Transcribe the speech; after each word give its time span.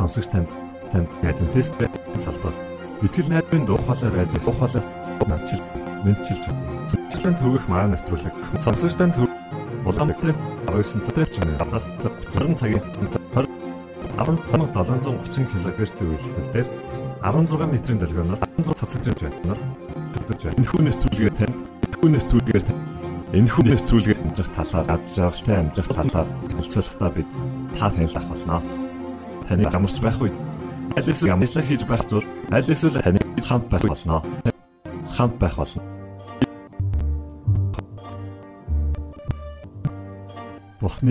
сонсогч 0.00 0.26
танд 0.32 0.48
танд 0.92 1.08
адвентист 1.22 1.74
салбар. 2.24 2.54
Итгэл 3.02 3.28
найдрын 3.28 3.66
дуу 3.66 3.76
хоолой 3.84 4.10
радио 4.16 4.40
дуу 4.40 4.54
хоолойс 4.56 4.88
надчил 5.28 5.60
мэдчилж 6.04 6.44
сүнчлэн 6.88 7.36
төвөх 7.36 7.68
маа 7.68 7.84
нэвтрүүлэг. 7.92 8.34
Сонсогч 8.64 8.96
танд 8.96 9.14
Улаанбаатарын 9.84 10.36
19 10.72 11.04
цагт 11.04 11.36
гадаас 11.60 11.86
20 12.32 12.56
цагийн 12.56 12.82
1730 14.16 15.44
кГц 15.52 15.92
зөвлөлтөөр 16.00 16.66
16 17.20 17.72
метрийн 17.72 17.98
долгионоор 18.00 18.40
16 18.56 18.80
цацагч 18.80 19.20
байна. 19.20 19.56
Энэ 20.56 20.68
хүн 20.68 20.84
нэвтрүүлгээр 20.88 21.34
тань 21.36 21.54
хүн 22.00 22.12
нэвтрүүлгээр 22.16 22.64
энэ 23.36 23.52
хүн 23.52 23.66
нэвтрүүлгээр 23.68 24.20
амьдрах 24.24 24.50
талаар 24.56 24.86
аз 24.96 25.16
жаргалтай 25.16 25.56
амьдрах 25.60 25.88
талаар 25.92 26.28
хэлцүүлэхдээ 26.56 27.10
бид 27.16 27.28
та 27.76 27.90
танилцах 27.92 28.28
болно. 28.28 28.79
Таны 29.50 29.66
гамарч 29.66 29.98
байх 29.98 30.14
үед 30.22 30.30
аль 30.94 31.10
эсвэл 31.10 31.34
амжилт 31.34 31.66
хийж 31.66 31.82
байх 31.82 32.06
зур 32.06 32.22
аль 32.54 32.70
эсвэл 32.70 33.02
таны 33.02 33.18
хамт 33.42 33.66
байх 33.66 33.82
болно. 33.82 34.22
Хамт 35.10 35.34
байх 35.42 35.58
болно. 35.58 35.82
Бурхны 40.78 41.10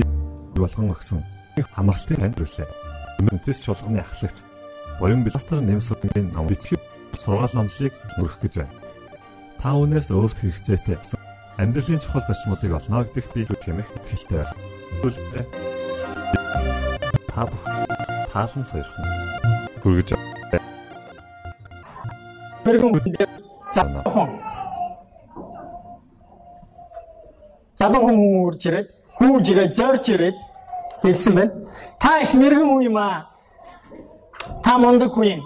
болгон 0.55 0.95
өгсөн 0.95 1.19
хамралтын 1.75 2.23
амьдруулээ. 2.31 2.67
Үнэтэс 3.27 3.67
чуулганы 3.67 3.99
ахлагч 3.99 4.39
Боён 5.03 5.27
Бластер 5.27 5.59
нэмсүүдийн 5.59 6.31
ном 6.31 6.47
бичиг 6.47 6.79
сургаал 7.19 7.51
номлыг 7.51 7.91
өргөх 8.23 8.39
гэж 8.39 8.53
байна. 8.63 8.71
Та 9.59 9.75
өнөөс 9.75 10.15
өөрт 10.15 10.39
хэрэгцээтэй 10.39 10.95
амьдралын 11.59 11.99
чухал 11.99 12.23
зарчмуудыг 12.23 12.71
олно 12.71 13.03
гэдэгт 13.03 13.35
би 13.35 13.43
хэмэх 13.43 13.91
итгэлтэй 13.99 14.47
байна. 14.47 15.43
Та 17.27 17.43
бүх 17.43 17.88
таалан 18.33 18.63
суурхан 18.65 19.05
хүргэж 19.81 20.09
Тэрхэн 22.63 22.91
бүтэндээ 22.93 23.27
цаахан 23.73 24.29
Залуу 27.79 28.01
хүн 28.05 28.17
үрж 28.43 28.61
ирээд 28.67 28.87
хүүж 29.17 29.45
ирээд 29.51 29.71
зорж 29.79 30.05
ирээд 30.11 30.37
хэлсэн 31.01 31.33
байна. 31.35 31.53
Та 31.99 32.19
их 32.19 32.33
мэрэгэн 32.33 32.67
хүн 32.67 32.83
юм 32.91 32.97
аа. 32.97 33.31
Та 34.63 34.77
мундаг 34.77 35.15
хүн 35.15 35.39
юм. 35.39 35.41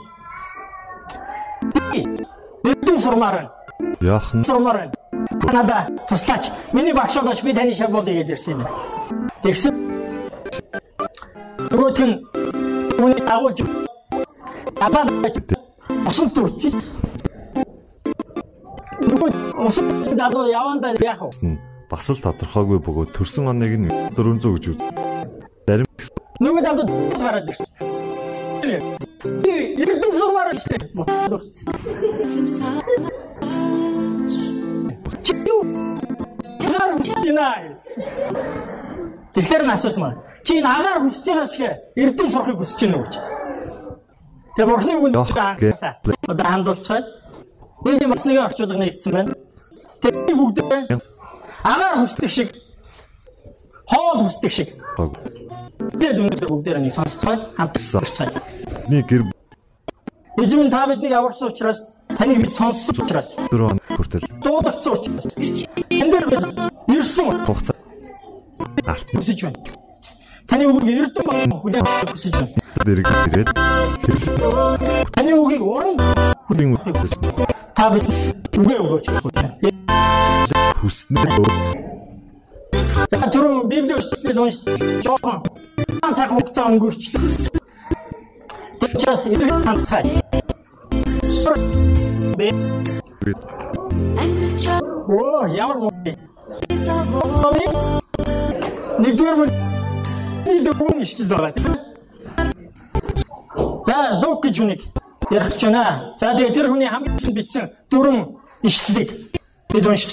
Бидэн 2.63 2.99
сурмаар 2.99 3.35
байна. 3.37 3.51
Яахан 4.01 4.43
сурмаар 4.43 4.77
байна. 4.77 4.93
Танада 5.45 5.87
туслаач. 6.09 6.49
Миний 6.73 6.93
багш 6.93 7.15
болооч 7.21 7.43
би 7.43 7.53
таны 7.53 7.73
шав 7.73 7.91
болъё 7.91 8.17
гэдэрсэн 8.23 8.57
юм. 8.57 8.67
Тэгсэн. 9.43 9.73
Өөрөөх 11.69 11.99
нь 12.01 12.32
түүний 13.03 13.19
дагуулж 13.19 13.59
апаа 14.79 15.03
усан 16.07 16.29
турчиж. 16.31 16.71
Нөгөө 19.03 19.29
усан 19.59 20.15
дадуу 20.15 20.47
явандаа 20.47 20.95
яах 21.03 21.27
вэ? 21.27 21.59
бас 21.91 22.07
л 22.07 22.23
тодорхойгүй 22.23 22.79
бөгөөд 22.79 23.11
төрсөн 23.11 23.51
оныг 23.51 23.75
нь 23.75 23.91
400 24.15 24.55
гэж 24.55 24.65
үз. 24.71 24.79
Зарим 25.67 25.87
Нөгөө 26.39 26.61
дадуу 26.63 26.87
гараад 27.19 27.51
ирсэн. 27.51 27.67
Ирдэн 29.83 30.11
сурмаар 30.15 30.55
штэ. 30.55 30.79
Дурц. 31.27 31.67
Чи 35.27 35.33
юу? 35.51 35.59
Яар 36.63 36.95
үчинаа. 36.95 37.67
Тэгэхээр 39.35 39.67
насаас 39.67 39.99
Чи 40.43 40.61
нагаар 40.61 40.99
хүсэж 41.03 41.25
байгаа 41.25 41.47
шиг 41.47 41.63
эрдэм 41.95 42.27
сурахыг 42.31 42.57
хүсэж 42.59 42.79
байна 42.83 42.97
уу 42.97 43.05
гэж. 43.07 43.15
Тэгээ 44.55 44.69
бурхны 44.69 44.93
үгэнд 44.99 45.15
одоо 46.27 46.45
хандуулцгаая. 46.45 47.03
Нэг 47.83 48.01
юм 48.03 48.11
бас 48.11 48.25
нэгэн 48.25 48.45
орчуулга 48.47 48.77
нэгдсэн 48.77 49.11
байна. 49.13 49.33
Тэгээ 50.03 50.35
бүгд 50.35 50.57
агаар 51.63 51.97
хүсдэг 52.03 52.29
шиг 52.29 52.49
хоол 53.87 54.19
хүсдэг 54.27 54.51
шиг 54.51 54.69
зэд 55.95 56.17
өнөдөр 56.19 56.49
бүгдээр 56.51 56.79
нэг 56.83 56.93
сонсцгаая. 56.93 57.39
Хамт 57.57 57.77
сонсцгаая. 57.79 58.31
нэг 58.89 59.07
гэр 59.07 59.23
Эзэн 60.37 60.69
та 60.71 60.87
биднийг 60.87 61.13
аварсан 61.13 61.49
учраас 61.49 61.79
таныг 62.17 62.41
бид 62.41 62.53
сонссон 62.53 62.95
учраас 62.99 63.35
4 63.51 63.63
он 63.63 63.79
хүртэл 63.95 64.27
дуудагдсан 64.43 64.93
учраас 64.93 65.25
энэ 65.89 66.11
дээр 66.11 66.25
ирсэн 66.89 67.25
хугацаа 67.45 67.75
алт 68.85 69.07
хүсэж 69.13 69.39
байна. 69.45 69.82
Таны 70.53 70.69
үгийг 70.69 71.09
эрдэм 71.09 71.49
хүлээн 71.49 71.85
хүсэж 72.13 72.33
байна. 72.37 72.53
дэрэг 72.85 73.09
ирээд 73.09 73.49
Таны 75.17 75.31
үгийг 75.33 75.63
уран 75.65 75.97
хүлийн 76.45 76.77
үтээс 76.77 77.17
та 77.73 77.89
бид 77.89 78.05
үгээ 78.61 78.77
өгөөч 78.85 79.05
байна. 79.33 79.49
хүснээр 80.77 81.29
За 83.09 83.25
түрүүн 83.33 83.65
Библи 83.65 83.97
өсөлтөд 83.97 84.37
уншсан. 84.37 84.77
Жохон 85.01 85.41
цаг 86.13 86.29
хугацаа 86.37 86.69
өнгөрчлөө. 86.69 87.49
Тэгчээс 88.77 89.33
ирэх 89.33 89.57
ханцай. 89.65 90.05
Оо 95.09 95.49
ямар 95.49 95.77
мөнгө. 95.81 96.13
Нэгдүгээр 99.01 99.82
нэгдүгээр 100.45 100.77
хүн 100.77 101.01
иштэл 101.01 101.27
байгаа 101.27 101.51
тийм. 101.55 101.75
За 103.87 103.95
лук 104.21 104.43
гэж 104.43 104.55
хүнийг 104.59 104.81
ярих 105.31 105.51
гэж 105.53 105.61
байна. 105.65 106.13
За 106.19 106.33
тэгээ 106.35 106.53
тэр 106.53 106.67
хүний 106.69 106.87
хамгийн 106.87 107.17
их 107.19 107.33
бичсэн 107.33 107.69
дөрвөн 107.91 108.37
ишлэлийг 108.63 109.09
бид 109.71 109.87
уншиж. 109.87 110.11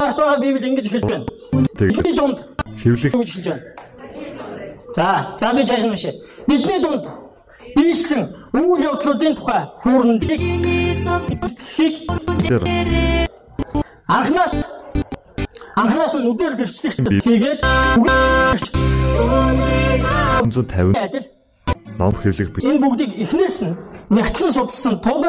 Ахтаа 0.00 0.38
Библи 0.40 0.68
ингэж 0.68 0.88
хэлж 0.90 1.04
байна. 1.08 1.26
Бидний 1.78 2.16
дунд 2.16 2.38
хэвлэх 2.82 3.12
гэж 3.12 3.30
хэлж 3.32 3.46
байна. 3.48 3.62
За, 4.96 5.36
за 5.40 5.52
би 5.54 5.66
цааш 5.66 5.82
нь 5.84 5.90
уншия. 5.90 6.14
Бидний 6.46 6.80
дунд 6.80 7.04
биелсэн 7.76 8.20
үйл 8.52 8.82
явдлуудын 8.84 9.34
тухай 9.36 9.62
хүүрнэлийг 9.82 10.40
хийг 11.76 11.94
анхнаас 14.06 14.52
анхнаас 15.76 16.14
нь 16.14 16.28
үдээр 16.30 16.54
гэрчлэгч 16.58 16.96
үгээрч 17.02 18.64
150 20.44 20.94
адил 20.94 21.26
ном 21.98 22.12
хэвлэх 22.14 22.48
бит 22.54 22.64
энэ 22.64 22.80
бүгдийг 22.82 23.12
эхнээс 23.22 23.58
нь 23.66 23.74
нягтлан 24.10 24.52
судалсан 24.52 24.94
тул 25.02 25.24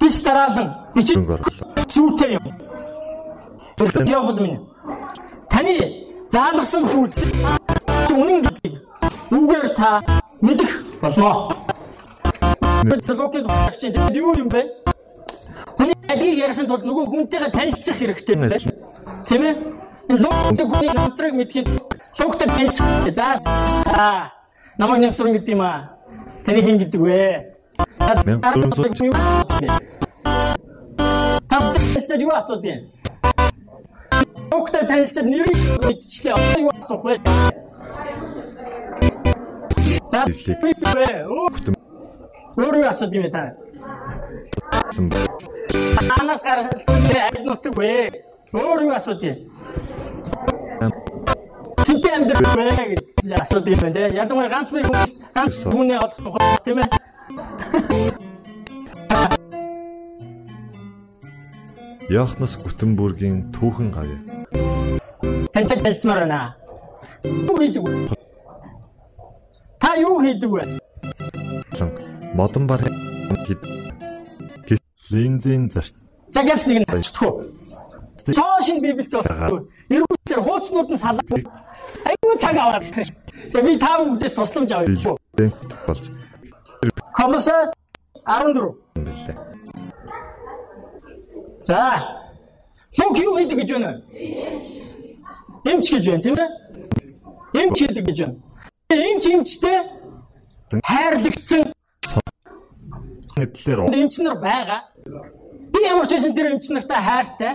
бис 0.00 0.22
дараалан 0.22 0.68
орлоо. 0.96 1.40
зүйтэй 1.92 2.32
юм. 2.38 2.44
Явбал 4.08 4.40
минь. 4.40 4.60
Таны 5.50 5.74
заалгасан 6.30 6.88
зүйлс 6.88 7.18
үнэн 8.10 8.42
гэдгийг 8.44 8.74
үгээр 9.30 9.68
та 9.76 10.00
мэдэх 10.40 10.72
болно. 11.02 11.48
Багчийн 13.48 13.92
тэгэд 13.92 14.16
юу 14.16 14.34
юм 14.36 14.48
бэ? 14.48 14.62
Хүний 15.76 15.96
адгийг 16.08 16.38
ярихын 16.38 16.66
тулд 16.68 16.84
нөгөө 16.84 17.06
хүнтэйгээ 17.12 17.50
танилцах 17.52 17.96
хэрэгтэй 17.98 18.36
байна. 18.36 18.56
Тийм 19.30 19.42
ээ? 19.46 19.54
Хүний 20.10 20.90
намтрыг 20.90 21.34
мэдхийн 21.38 21.66
локид 22.18 22.50
танилцах. 22.50 22.86
За 23.14 23.38
аа 23.94 24.34
намайг 24.74 25.06
нэмсрэн 25.06 25.38
гэдэг 25.38 25.54
юм 25.54 25.62
аа. 25.62 25.94
Таны 26.42 26.60
хин 26.66 26.82
гэдэг 26.82 26.98
вэ? 26.98 27.54
Танилцаад 31.46 32.20
юу 32.26 32.34
асууд 32.34 32.64
юм? 32.66 32.90
Локид 34.50 34.82
танилцаад 34.90 35.26
нэрийг 35.30 35.58
мэдчихлээ. 35.78 36.34
Юу 36.58 36.74
асуух 36.74 37.02
вэ? 37.06 37.14
За 40.10 40.26
Хэвлэх. 40.26 40.58
Өө 41.30 41.78
Өөрөө 42.58 42.90
асууд 42.90 43.14
юм 43.14 43.30
та. 43.30 43.54
гэсэн 44.90 45.06
Анаас 46.18 46.42
гараад 46.42 46.74
аль 46.74 47.46
нутаг 47.46 47.78
вэ? 47.78 48.10
Өөрөө 48.50 48.96
асууд 48.98 49.22
юм. 49.22 49.36
Хинтээ 51.86 52.14
амьдрах 52.18 52.54
вэ 52.58 52.66
гэж 52.90 53.30
асууд 53.38 53.66
юм 53.70 53.78
байна. 53.78 54.10
Ядангуяа 54.10 54.50
ганц 54.50 54.74
би 54.74 54.82
хүмүүс 54.82 55.12
ганц 55.34 55.54
хүнээ 55.70 55.98
олох 56.02 56.18
тухай 56.18 56.42
тийм 56.66 56.82
ээ. 56.82 56.88
Яхнес 62.10 62.58
Гутенбургийн 62.58 63.54
түүхэн 63.54 63.94
гавь. 63.94 64.18
Тантай 65.54 65.78
хэлцмаар 65.78 66.26
байна. 66.26 66.58
Юу 67.22 67.54
хийдэг 67.54 67.82
вэ? 67.86 68.18
Та 69.78 69.94
юу 69.94 70.18
хийдэг 70.18 70.50
вэ? 70.50 70.62
Модон 72.34 72.66
бар 72.66 72.82
хэд 72.82 73.62
линзийн 75.10 75.70
зарт 75.70 75.94
За 76.34 76.42
гэлс 76.46 76.66
нэг 76.66 76.82
нь 76.82 77.59
чтгүү. 78.20 78.34
цоошин 78.36 78.78
библиэд. 78.84 79.12
Эргүүлээр 79.90 80.42
хууцнууд 80.44 80.88
нь 80.90 81.00
салаа. 81.00 81.24
Айгуу 82.08 82.36
цаг 82.40 82.56
аваад. 82.56 82.84
Тэгээ 83.52 83.64
би 83.66 83.78
тав 83.78 84.00
үдээс 84.06 84.34
тусламж 84.34 84.70
авъя. 84.72 85.16
болж 85.86 86.04
Колосе 87.16 87.56
14. 88.26 88.74
байлаа. 88.94 89.36
За. 91.64 91.80
Лук 92.98 93.18
юу 93.18 93.36
хийдэг 93.38 93.58
гэж 93.60 93.70
байна? 93.72 94.02
Эмч 95.64 95.86
гэж 95.90 96.04
байна 96.10 96.22
тийм 96.22 96.36
ээ? 96.36 96.48
Эмч 97.62 97.78
хийдэг 97.78 98.04
гэж 98.06 98.18
байна. 98.24 98.36
Эмч 98.90 99.24
эмчтэй 99.26 99.78
хайрлагдсан 100.84 101.72
Хэдлэр 103.36 103.78
эмч 103.94 104.18
нар 104.18 104.36
байгаа. 104.38 104.80
Би 105.72 105.78
ямар 105.86 106.06
ч 106.06 106.12
байсан 106.12 106.34
тэр 106.34 106.46
эмч 106.52 106.68
нартай 106.68 107.00
хайртай. 107.08 107.52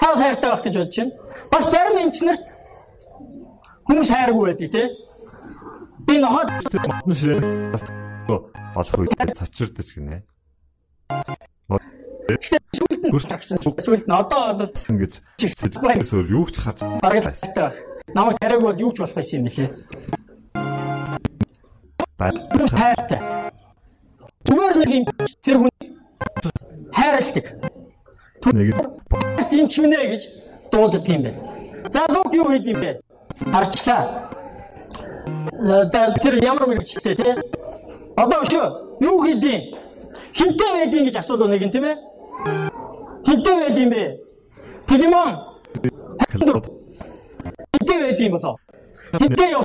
Тав 0.00 0.14
хайртай 0.18 0.50
байх 0.50 0.62
гэж 0.64 0.74
бодож 0.76 0.96
байна. 0.96 1.12
Бас 1.52 1.64
зарим 1.70 1.94
нарт 2.26 2.42
хүмүүс 3.86 4.08
хайргүй 4.10 4.44
байдаг 4.50 4.70
тий. 4.74 4.86
Би 6.06 6.18
ноход 6.18 6.50
матны 6.86 7.14
ширээ 7.14 7.72
бас 7.72 7.82
олох 8.76 8.98
үед 8.98 9.34
цочирдож 9.38 9.88
гинэ. 9.94 10.22
сүлд 13.86 14.04
нь 14.06 14.12
одоо 14.12 14.54
бол 14.58 14.70
Ингэж 14.90 15.22
сэтгэлээс 15.38 16.12
юу 16.12 16.44
ч 16.50 16.58
харж 16.58 16.82
бараг 17.00 17.24
хайртай 17.30 17.50
байх. 17.54 17.76
Намайг 18.14 18.38
тариаг 18.38 18.62
бол 18.62 18.78
юу 18.78 18.92
ч 18.92 18.98
болох 18.98 19.14
байсан 19.14 19.38
юм 19.40 19.44
билээ. 19.46 19.70
Хүмүүс 22.18 22.72
хайртай. 22.74 23.20
Зүгээр 24.46 24.74
нэг 24.78 24.90
юм 24.90 25.04
тэр 25.42 25.56
хүн 25.62 25.70
хайрладаг. 26.92 27.46
нэг 28.52 28.68
эмч 29.66 29.78
минь 29.82 29.98
ээ 29.98 30.06
гэж 30.14 30.22
дууддаг 30.70 31.08
юм 31.08 31.22
байна. 31.26 31.40
Залууг 31.90 32.32
юу 32.34 32.46
хийд 32.50 32.66
юм 32.70 32.80
бэ? 32.80 33.00
Арчлаа. 33.52 34.30
Э, 35.58 35.90
тэр 36.22 36.34
ямар 36.38 36.66
мэрэгчлээ 36.70 37.14
тий? 37.18 37.34
Одоо 38.16 38.44
шүү 38.46 39.02
юу 39.02 39.26
хийдэв? 39.26 39.74
Хинтээ 40.38 40.70
байдیں۔ 40.78 41.04
гэж 41.04 41.16
асуулаа 41.18 41.48
нэг 41.50 41.66
нь 41.66 41.72
тийм 41.74 41.84
ээ. 41.84 41.96
Хинтээ 43.26 43.54
байд 43.58 43.78
юм 43.78 43.90
бэ? 43.90 44.02
Пилимон. 44.86 45.30
Хинтээ 47.74 47.98
байд 48.06 48.20
юм 48.22 48.32
болоо. 48.38 48.54
Хинтээ 49.18 49.50
юу? 49.50 49.64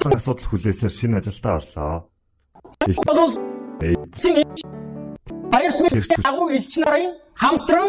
асуудал 0.00 0.48
хүлээсээр 0.48 0.92
шинэ 0.92 1.20
ажилдаа 1.20 1.60
орлоо. 1.60 2.08
Тэгвэл 2.80 3.36
Мэрэгчлийн 5.90 6.24
агуу 6.24 6.48
элч 6.50 6.72
нарын 6.78 7.12
хамтран 7.34 7.88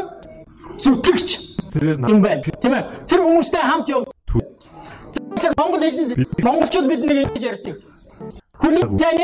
зүтгэгч 0.82 1.30
тэрээр 1.74 1.98
юм 2.10 2.22
байна. 2.22 2.42
Тийм 2.42 2.74
ээ. 2.74 2.84
Тэр 3.08 3.20
хүмүүстэй 3.22 3.62
хамт 3.62 3.88
яв. 3.90 4.04
Тэгэхээр 4.28 5.54
Монгол 5.58 5.82
хэлэнд 5.82 6.44
монголчууд 6.44 6.88
бид 6.88 7.02
нэг 7.06 7.18
ингэж 7.28 7.44
ярьдаг. 7.44 7.76
Хүний 8.60 8.84
таны 8.98 9.24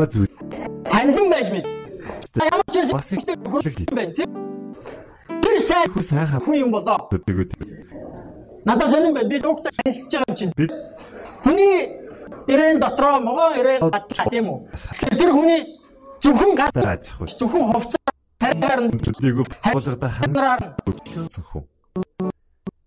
тэр 0.00 0.10
зүйл 0.10 0.32
хандин 0.90 1.26
байж 1.30 1.48
мэд. 1.54 1.66
Ямар 2.36 2.66
ч 2.72 2.92
Бас 2.92 3.12
их 3.12 3.20
юм 3.26 3.96
байна. 3.96 4.12
тийм. 4.14 4.30
Тэр 5.42 5.56
сайн 5.60 5.86
хүү 5.92 6.02
сайхан 6.02 6.40
хүн 6.42 6.56
юм 6.66 6.70
болоо. 6.72 6.98
Надад 8.64 8.90
сонирн 8.90 9.14
байна. 9.14 9.28
Би 9.28 9.38
лугтай 9.38 9.72
танилцж 9.76 10.10
байгаа 10.10 10.28
юм 10.28 10.36
чинь. 10.36 10.52
Хүний 11.44 12.05
ирээн 12.46 12.78
дотроо 12.80 13.20
могоо 13.20 13.54
ирээн 13.60 13.80
гадлаа 13.90 14.26
тийм 14.30 14.46
үү? 14.50 14.58
Тэр 15.18 15.30
хүний 15.32 15.60
зөвхөн 16.22 16.52
гад 16.56 16.72
тааж 16.74 17.04
ах 17.10 17.30
зөвхөн 17.38 17.72
хувцас 17.72 18.02
тараар 18.40 18.80
нь 18.86 18.98
төдийгүй 18.98 19.46
болгода 19.72 20.08
хандраар 20.08 20.62
хүн. 20.74 21.64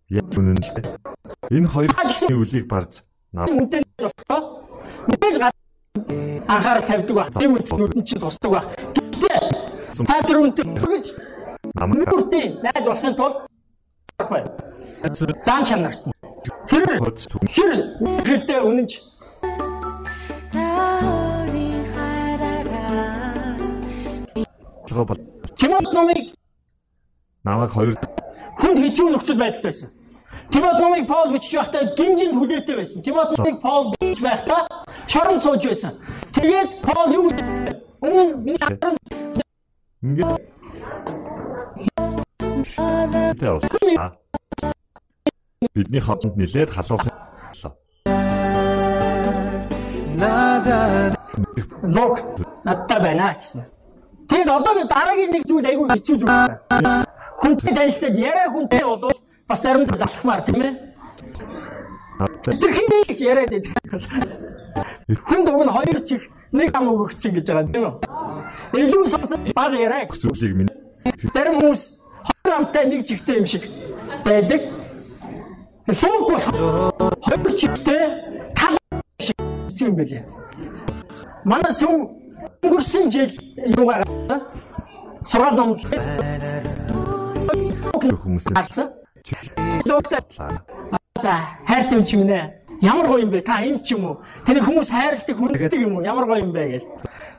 Яг 0.10 0.26
үнэн 0.34 0.58
л 0.58 0.72
дээ. 0.76 0.88
Энэ 1.54 1.68
хоёр 1.68 1.92
үлийг 2.34 2.66
барж 2.68 3.04
нав 3.34 3.50
үнтэй 3.50 3.84
болохоо 3.98 4.42
мэдээж 5.08 5.36
гад 5.40 5.54
анхаарал 6.48 6.88
тавьдаг 6.88 7.16
баг. 7.16 7.30
Тийм 7.38 7.54
үү 7.56 7.62
нүдэн 7.78 8.04
чинь 8.06 8.22
тусдаг 8.22 8.52
баг. 8.52 8.66
Гэхдээ 8.96 9.40
та 10.08 10.22
тэр 10.26 10.38
үнтэй 10.44 10.66
гэж 10.66 11.06
намайг 11.76 12.10
найз 12.64 12.86
болохын 12.86 13.16
тулд. 13.16 13.38
Зан 15.46 15.64
чанарт. 15.66 16.02
Тэр 16.68 16.84
тэр 17.54 17.72
хэлтэй 18.26 18.60
үнэнч 18.64 18.92
толгой 24.90 25.06
бол 25.06 25.18
Тимот 25.58 25.94
номыг 25.94 26.34
намайг 27.44 27.72
хоёр 27.72 27.96
хүнд 28.60 28.80
хэцүү 28.84 29.08
нөхцөл 29.14 29.40
байдалд 29.40 29.64
байсан. 29.64 29.90
Тимот 30.52 30.80
номыг 30.82 31.08
Паул 31.08 31.34
бичиж 31.34 31.54
байхдаа 31.56 31.94
гинжинд 31.98 32.36
хүлээтэй 32.38 32.76
байсан. 32.76 33.04
Тимот 33.04 33.38
номыг 33.38 33.62
Паул 33.62 33.94
бичиж 33.94 34.22
байхдаа 34.24 34.68
шорон 35.08 35.40
сууж 35.42 35.64
байсан. 35.64 35.94
Тэгээд 36.34 36.82
Паул 36.82 37.14
юу 37.14 37.30
вэ? 37.30 37.40
Өмнө 38.02 38.38
миний 38.38 38.58
харан 38.60 38.98
ингээд. 40.02 40.42
Бидний 45.76 46.02
хоолнд 46.02 46.36
нилээд 46.36 46.70
халуух 46.70 47.04
боллоо. 47.06 47.74
лог 51.84 52.20
надтай 52.66 53.00
байна 53.00 53.36
гэсэн. 53.40 53.79
Тэгээд 54.30 54.50
одоо 54.50 54.74
дараагийн 54.86 55.32
нэг 55.34 55.44
зүйл 55.50 55.66
айгүй 55.66 55.88
хэцүү 55.90 56.16
зүйл 56.22 56.30
байна. 56.70 57.06
Хүнтэй 57.42 57.74
танилцаад 57.74 58.16
яриа 58.16 58.48
хүнтэй 58.54 58.84
бол 58.86 59.10
бас 59.48 59.62
заримдаа 59.62 59.98
залхмаар 59.98 60.42
тийм 60.46 60.62
ээ. 60.62 60.74
Надтай 62.20 62.54
Тэр 62.62 62.74
хинээ 62.78 63.02
их 63.10 63.20
яриад 63.20 63.50
байдаг. 63.50 63.74
Хүнд 65.30 65.48
уг 65.50 65.64
нь 65.66 65.74
хоёр 65.74 66.00
чих 66.06 66.22
нэг 66.52 66.70
ам 66.78 66.92
өгөгцсөн 66.94 67.32
гэж 67.36 67.46
байгаа 67.48 67.72
тийм 67.74 67.84
үү? 67.90 67.94
Илүү 68.78 69.08
сонсож 69.10 69.42
баг 69.56 69.74
яриа. 69.74 70.06
зүйлийг 70.14 70.54
минь 70.56 70.70
Зарим 71.34 71.60
хүмүүс 71.60 71.82
хоёр 72.28 72.56
амтай 72.58 72.86
нэг 72.86 73.08
чихтэй 73.08 73.36
юм 73.40 73.46
шиг 73.46 73.64
байдаг. 74.26 74.62
Шууд 75.90 76.24
бол 76.30 76.44
хоёр 77.26 77.56
чихтэй 77.56 78.02
тал 78.56 78.78
шиг 79.20 79.36
юм 79.82 79.96
байлээ. 79.96 80.24
Манай 81.46 81.74
сүм 81.74 82.20
өнгөрсөн 82.64 83.12
жил 83.12 83.32
юу 83.66 83.86
гарсан? 83.86 84.42
Сургаал 85.26 85.56
ном 85.56 85.76
хүмүүс 88.24 88.46
гарсан. 88.54 88.90
Доктор 89.86 90.24
за 91.22 91.34
хайртай 91.68 91.98
юм 92.00 92.06
чи 92.06 92.16
минь 92.18 92.52
ямар 92.82 93.08
гоё 93.08 93.22
юм 93.22 93.30
бэ? 93.30 93.42
Та 93.42 93.62
юм 93.62 93.84
ч 93.84 93.92
юм 93.92 94.06
уу? 94.06 94.18
Тэний 94.46 94.62
хүмүүс 94.62 94.90
хайрладаг 94.90 95.38
хүнддэг 95.38 95.74
юм 95.74 95.98
уу? 95.98 96.04
Ямар 96.04 96.26
гоё 96.26 96.42
юм 96.44 96.52
бэ 96.52 96.68
гэж. 96.68 96.84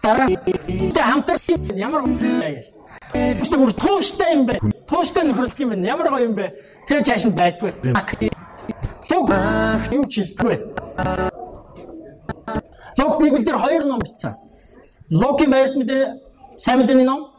Дараа 0.03 0.27
тэ 0.29 1.01
хамтарсан 1.01 1.57
ямар 1.77 2.03
гоё 2.03 2.13
юм 2.13 2.41
бэ 2.41 2.49
гэж. 2.55 2.67
Биштэй 3.41 3.59
бүр 3.59 3.73
тууштай 3.73 4.35
юм 4.37 4.47
бэ? 4.47 4.61
Тууштай 4.87 5.25
нөхөрлөг 5.25 5.59
юм 5.59 5.71
бэ? 5.71 5.89
Ямар 5.89 6.09
гоё 6.11 6.25
юм 6.29 6.35
бэ? 6.35 6.53
Тэр 6.87 7.03
чааш 7.03 7.25
нь 7.25 7.35
байдгүй. 7.35 7.73
Луг 9.11 9.31
юу 9.91 10.05
ч 10.07 10.23
хэлдэггүй. 10.23 10.57
Луг 12.99 13.13
Библиэлд 13.21 13.47
дээр 13.47 13.59
хоёр 13.59 13.85
ном 13.85 13.99
бичсэн. 13.99 14.35
Лугийн 15.11 15.51
баярт 15.51 15.75
мэдээ 15.75 16.03
сайн 16.63 16.79
мэдээний 16.79 17.05
ном, 17.05 17.35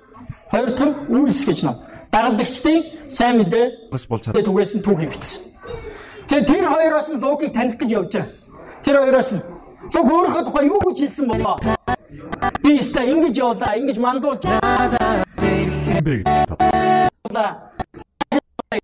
хоёр 0.51 0.69
дахь 0.75 0.91
нь 0.91 0.95
үйлс 1.15 1.45
гэж 1.47 1.63
ном. 1.63 1.79
Дагалдагчдын 2.11 2.83
сайн 3.07 3.37
мэдээ 3.39 3.65
бас 3.91 4.03
болж 4.11 4.27
Тэгээд 4.27 4.43
түгээс 4.43 4.75
нь 4.75 4.83
түүхийг 4.83 5.15
бичсэн. 5.15 5.41
Тэгээд 6.27 6.47
тэр 6.51 6.67
хоёроос 6.67 7.07
нь 7.15 7.23
логик 7.23 7.53
таних 7.55 7.79
гэж 7.79 7.89
явж 7.95 8.11
байгаа. 8.11 8.27
Тэр 8.83 8.95
хоёроос 8.99 9.31
нь 9.31 9.41
лог 9.95 10.07
өөрөө 10.11 10.43
тухай 10.51 10.67
юу 10.67 10.83
гэж 10.83 10.97
хэлсэн 10.99 11.27
болоо? 11.31 11.55
Би 12.59 12.69
өстой 12.75 13.07
ингэж 13.07 13.35
явлаа, 13.39 13.79
ингэж 13.79 13.97
мандуулж 14.03 14.43
явлаа. 14.43 15.31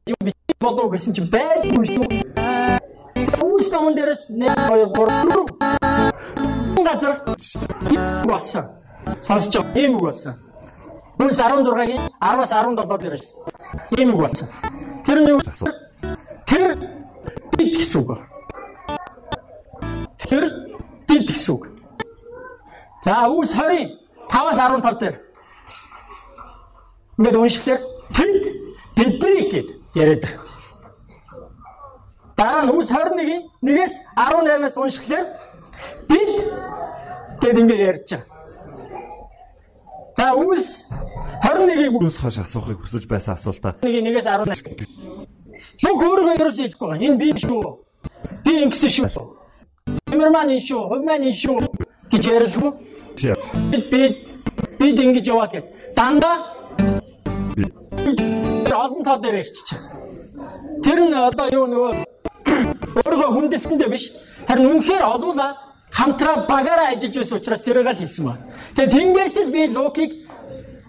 Юу 0.08 0.20
би 0.24 0.32
болоо 0.64 0.88
гэсэн 0.96 1.12
чи 1.12 1.28
байдгүй 1.28 1.86
шүү. 1.92 2.24
Үүс 3.44 3.68
номон 3.68 4.00
дээрээс 4.00 4.32
1 4.32 4.48
2 4.48 4.96
3 4.96 5.57
газар 6.84 7.24
болсон. 8.26 8.66
Сонсож 9.20 9.54
байгаа 9.56 9.82
юм 9.86 9.96
уу 9.96 10.02
болсон. 10.10 10.36
Үүс 11.20 11.40
16-гийн 11.40 12.02
10-аас 12.22 12.52
17 12.52 13.02
дээрээс 13.02 13.26
ийм 13.98 14.14
үг 14.14 14.22
болсон. 14.22 14.48
Тэр 15.06 15.20
нь 15.22 15.30
юу 15.30 15.40
асуу. 15.46 15.70
Тэр 16.46 16.64
бид 17.58 17.70
гэсэн 17.78 18.02
үг. 18.02 18.10
Тэр 20.30 20.44
бид 21.08 21.24
гэсэн 21.30 21.54
үг. 21.56 21.64
За 23.04 23.26
үүс 23.28 23.52
20 23.56 24.08
5-аас 24.30 24.58
15 24.60 25.00
дээр. 25.00 25.16
Ингээд 27.18 27.38
уншихлаар 27.38 27.82
тэнд 28.14 28.44
бидний 28.96 29.46
гэд 29.52 29.68
яриад 29.96 30.22
байгаа. 30.22 30.46
Дараа 32.38 32.62
нь 32.66 32.74
үүс 32.76 32.90
21-ийн 32.94 33.44
1-ээс 33.66 33.94
18-аас 34.14 34.78
уншихлаар 34.78 35.26
бид 36.10 36.32
гэд 37.42 37.58
ингээд 37.62 37.88
ярьж 37.90 38.10
байгаа. 38.12 38.38
За 40.18 40.34
үйлс 40.34 40.90
21-ийг 41.46 41.94
Юус 42.02 42.18
хойш 42.18 42.38
асуухыг 42.42 42.82
хүсэж 42.82 43.06
байсан 43.06 43.34
асуултаа 43.38 43.78
нэг 43.84 44.02
нэгээс 44.02 44.26
11. 44.26 44.82
Лук 45.84 46.02
өөрөө 46.02 46.34
ерөөсөө 46.42 46.64
хэлэхгүй 46.66 46.88
байгаа. 46.90 47.06
Энэ 47.06 47.18
би 47.22 47.28
шүү. 47.38 47.62
Би 48.46 48.52
ингэсэн 48.66 48.92
шүү. 49.14 49.26
Тэмэрман 50.10 50.50
энэ 50.58 50.66
шүү. 50.66 50.82
Хувьман 50.90 51.22
энэ 51.22 51.38
шүү 51.38 51.58
гэж 52.12 52.24
ярилгүй. 52.34 52.72
Бид 53.72 53.86
бид 53.94 54.14
бид 54.80 54.98
ингэж 55.06 55.26
яваад 55.30 55.52
гэх. 55.54 55.66
Дандаа 55.94 56.58
олон 58.88 59.04
тал 59.04 59.22
дээр 59.22 59.42
ирчих. 59.42 59.78
Тэр 60.84 61.00
нь 61.06 61.14
одоо 61.14 61.48
юу 61.52 61.66
нөгөө 61.68 61.92
өөрөө 63.06 63.30
хүндэсэндээ 63.36 63.90
биш. 63.90 64.14
Харин 64.48 64.70
үнэхээр 64.72 65.04
олуула 65.04 65.67
хамтраад 65.98 66.48
багаараа 66.48 66.88
ажиллаж 66.94 67.16
байсан 67.18 67.38
учраас 67.38 67.62
тэрийг 67.66 67.88
л 67.90 67.98
хэлсэн 67.98 68.26
ба. 68.26 68.38
Тэгээ 68.76 68.94
тэнгээс 68.94 69.36
л 69.42 69.52
би 69.56 69.62
лукийг 69.74 70.12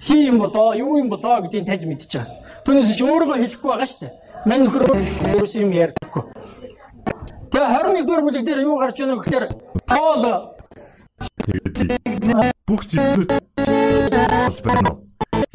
хий 0.04 0.28
юм 0.28 0.38
болоо, 0.38 0.76
юу 0.76 0.98
юм 1.00 1.08
болоо 1.08 1.40
гэдгийг 1.42 1.64
таньж 1.66 1.84
мэдчихэе. 1.88 2.26
Түүнээс 2.64 2.92
ч 2.92 3.00
өөрөө 3.02 3.40
хэлэхгүй 3.40 3.70
байгаа 3.72 3.88
шүү 3.88 4.00
дээ. 4.04 4.12
Мань 4.44 4.62
нөхөр 4.68 4.82
өөрөөс 4.84 5.54
юм 5.56 5.72
ярьдаггүй. 5.72 6.24
Тэгээ 7.48 7.68
21 7.72 8.04
дугаар 8.04 8.22
бүлэг 8.28 8.44
дээр 8.44 8.60
юу 8.68 8.76
гарч 8.76 8.96
байна 9.00 9.16
вэ 9.16 9.22
гэхээр 9.24 9.44
тэгээд 11.48 11.74
би 11.80 11.88
бүх 12.68 12.82
зүйлүүд 12.84 13.30
болж 13.32 14.58
байна 14.60 14.88
уу? 14.92 14.96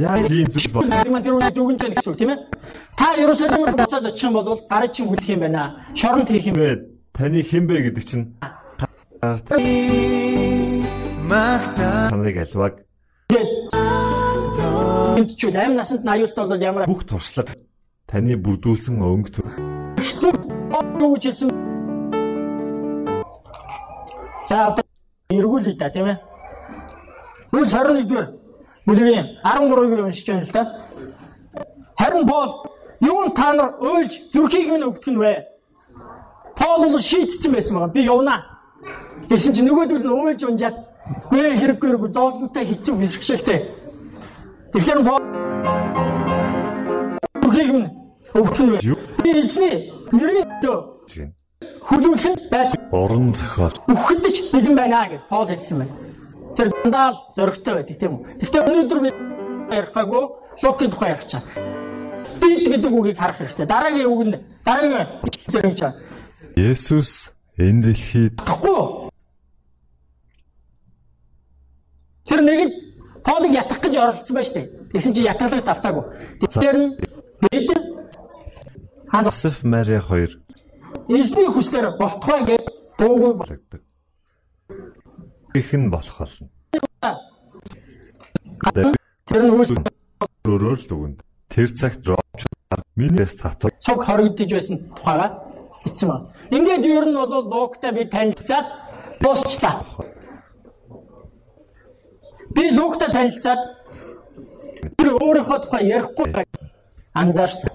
Яаж 0.02 0.32
ийм 0.34 0.50
зүйл 0.50 0.74
бол 0.74 0.90
тэр 0.90 1.34
үнийг 1.38 1.54
зүгэн 1.54 1.78
жаа 1.78 1.94
гэсэн 1.94 2.18
тийм 2.18 2.34
ээ. 2.34 2.40
Та 2.98 3.14
Иерусалимд 3.22 3.78
буцаад 3.78 4.06
очих 4.10 4.26
юм 4.26 4.34
бол 4.34 4.58
гараж 4.66 4.92
чинь 4.98 5.08
хүлэх 5.08 5.30
юм 5.30 5.46
байна. 5.46 5.78
Шоронд 5.94 6.30
хийх 6.34 6.50
юм. 6.50 6.58
бэ? 6.58 6.90
Таны 7.14 7.46
хэн 7.46 7.68
бэ 7.70 7.94
гэдэг 7.94 8.04
чинь 8.10 8.34
таныг 12.10 12.38
альваг 12.44 12.74
үл 15.24 15.56
амь 15.56 15.76
насанд 15.76 16.04
80 16.04 16.36
бол 16.36 16.60
ямар 16.60 16.86
бүх 16.86 17.04
туршлага 17.08 17.54
таны 18.08 18.36
бүрдүүлсэн 18.36 19.00
өнгө 19.00 19.32
төр 19.32 19.48
юу 21.00 21.16
хэлсэн. 21.16 21.50
За 24.50 24.76
эргүүлээ 25.32 25.76
да 25.80 25.90
тийм 25.90 26.08
ээ. 26.12 26.18
Үл 27.54 27.66
21 27.66 28.08
дээр 28.10 28.28
бүлгийн 28.86 29.28
13-ыг 29.44 30.04
уншиж 30.04 30.28
байна 30.28 30.44
л 30.44 30.52
да. 30.52 30.64
Харин 32.00 32.28
Пол 32.28 32.52
юун 33.00 33.32
та 33.34 33.54
нар 33.54 33.72
ойлж 33.80 34.20
зүрхийг 34.34 34.68
минь 34.72 34.88
өгдөх 34.88 35.08
нь 35.12 35.20
вэ? 35.20 35.34
Пол 36.60 36.92
бол 36.92 37.00
шийдсэн 37.00 37.52
байсан 37.54 37.76
байгаа. 37.76 37.94
Би 37.94 38.04
явнаа. 38.04 38.40
Гэсэн 39.34 39.54
чинь 39.58 39.66
нөгөөдөл 39.66 40.06
нь 40.06 40.14
ойлж 40.14 40.42
унжаад 40.46 40.78
нэ 41.34 41.58
хэрэггүй 41.58 42.10
зовлонтой 42.14 42.66
хэцүү 42.70 42.94
бишгшэлтэй. 43.02 43.60
Тэгэхээр 44.78 45.02
өгдөх 48.38 48.62
нь? 48.62 48.78
Юу? 48.86 48.98
Би 49.26 49.30
эзний 49.42 49.90
нэрийн 50.14 50.46
дөө 50.62 50.78
хүлүүлэх 51.82 52.26
нь 52.30 52.38
байд 52.50 52.72
уран 52.94 53.34
зохиол 53.34 53.74
үхэдэж 53.90 54.36
бэлэн 54.54 54.76
байна 54.78 55.06
гэж 55.10 55.22
Пол 55.30 55.48
хэлсэн 55.50 55.78
байна. 55.82 55.94
Тэр 56.58 56.68
дандаа 56.70 57.10
л 57.12 57.18
зөрөгтэй 57.36 57.74
байдаг 57.74 57.98
тийм 57.98 58.14
үү? 58.14 58.22
Гэхдээ 58.38 58.62
өнөөдөр 58.70 59.00
би 59.02 59.10
ярихаагүй 59.74 60.24
локийн 60.64 60.92
тухай 60.92 61.10
ярих 61.14 61.28
чаа. 61.30 61.42
Бид 62.42 62.70
гэдэг 62.70 62.92
үгийг 62.94 63.18
харах 63.18 63.38
хэрэгтэй. 63.38 63.66
Дараагийн 63.66 64.10
үг 64.10 64.22
нь 64.26 64.38
дараагийн 64.66 65.08
дээр 65.54 65.68
гэж. 65.74 65.82
Есүс 66.58 67.34
энэ 67.58 67.94
дэлхийд 67.94 68.38
Тэгэхгүй. 68.42 69.03
Тэр 72.44 72.52
нэг 72.52 72.62
нь 72.68 72.74
Полыг 73.24 73.56
ятгах 73.56 73.80
гэж 73.80 73.96
оролцсон 73.96 74.44
шүү 74.44 74.54
дээ. 74.54 74.68
Тэгсэн 74.92 75.14
чинь 75.16 75.28
ятгалаг 75.32 75.64
тавтаагүй. 75.64 76.04
Тэр 76.60 76.76
нь 76.76 76.90
бид 77.40 77.72
ханзах 79.08 79.36
Йосеф 79.40 79.64
Мари 79.64 80.00
хоёр 80.04 80.32
эзний 81.08 81.48
хүслээр 81.48 81.96
болтугай 81.96 82.44
гэж 82.44 82.68
дуугүй 83.00 83.32
бол. 83.32 83.48
болгодог. 83.48 83.82
Их 85.56 85.72
нь 85.72 85.88
болох 85.88 86.18
болно. 86.20 86.50
Тэр 89.24 89.42
нь 89.48 89.52
үс 89.56 89.72
Өөрөөр 90.44 90.80
л 90.84 90.92
үгэнд 90.92 91.20
тэр 91.48 91.72
цагт 91.72 92.04
ромч 92.04 92.44
минээс 93.00 93.40
татвар 93.40 93.72
цог 93.80 94.04
хоригдож 94.04 94.52
байсан 94.52 94.84
тухайга 95.00 95.40
бичсэн 95.88 96.12
байна. 96.12 96.28
Ингээд 96.52 96.84
ер 96.92 97.06
нь 97.08 97.16
бол 97.16 97.48
лугтай 97.48 97.96
би 97.96 98.04
танилцаад 98.12 98.68
дуусчлаа. 99.24 99.80
Би 102.56 102.64
лугтай 102.78 103.10
танилцаад 103.12 103.62
тэр 104.98 105.10
өөрийнхөө 105.22 105.60
тухай 105.64 105.84
ярихгүй 105.88 106.28
анзаарсан. 107.14 107.70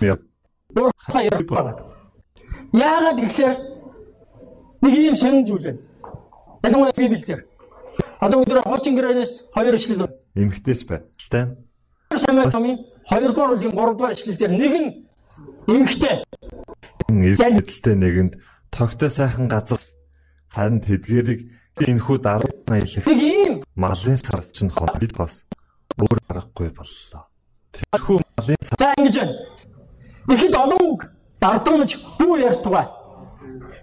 Өөрийнхөө 0.00 1.22
ярихгүй. 1.30 1.58
Яагаад 2.72 3.18
гэхээр 3.20 3.54
нэг 4.82 4.94
юм 4.94 5.16
сонин 5.16 5.44
зүйл 5.44 5.64
байна. 5.64 5.78
Ялангуяа 6.62 6.92
Библиэлд. 6.96 7.46
Одоо 8.20 8.42
өдөр 8.44 8.62
хуучин 8.62 8.94
гэрээс 8.94 9.32
хоёр 9.54 9.74
ишлэл 9.74 10.06
байна. 10.06 10.14
эмгтээч 10.34 10.86
бай. 10.86 11.00
Стан 11.16 11.56
Самуэль 12.10 12.52
номын 12.52 12.78
2 13.10 13.28
дугаар 13.28 13.50
бүлгийн 13.54 13.74
3 13.74 13.94
дугаар 13.94 14.14
ишлэлээр 14.14 14.52
нэг 14.54 14.74
нь 14.82 14.88
эмхтэй 15.66 16.16
эргэлтэлтэй 17.08 17.94
нэгэнд 17.94 18.32
тогтой 18.70 19.10
сайхан 19.10 19.46
газар 19.48 19.80
харин 20.54 20.80
тэдгэрийг 20.80 21.40
энхүү 21.88 22.18
даруй 22.20 22.52
маялах 22.68 23.06
нэг 23.06 23.22
ийм 23.22 23.54
малын 23.74 24.18
сарч 24.20 24.62
нь 24.62 24.70
хол 24.70 24.92
бид 25.00 25.16
бас 25.16 25.44
өөр 25.98 26.18
аргагүй 26.28 26.70
боллоо. 26.76 27.24
Тэрхүү 27.72 28.18
малын 28.36 28.60
сар 28.60 28.76
за 28.78 28.92
ингэж 28.98 29.16
байна. 29.20 29.34
Ихэд 30.28 30.54
олон 30.54 30.82
үг 30.90 31.00
дардамж 31.40 31.90
бүү 32.18 32.34
ярьтугай. 32.44 32.86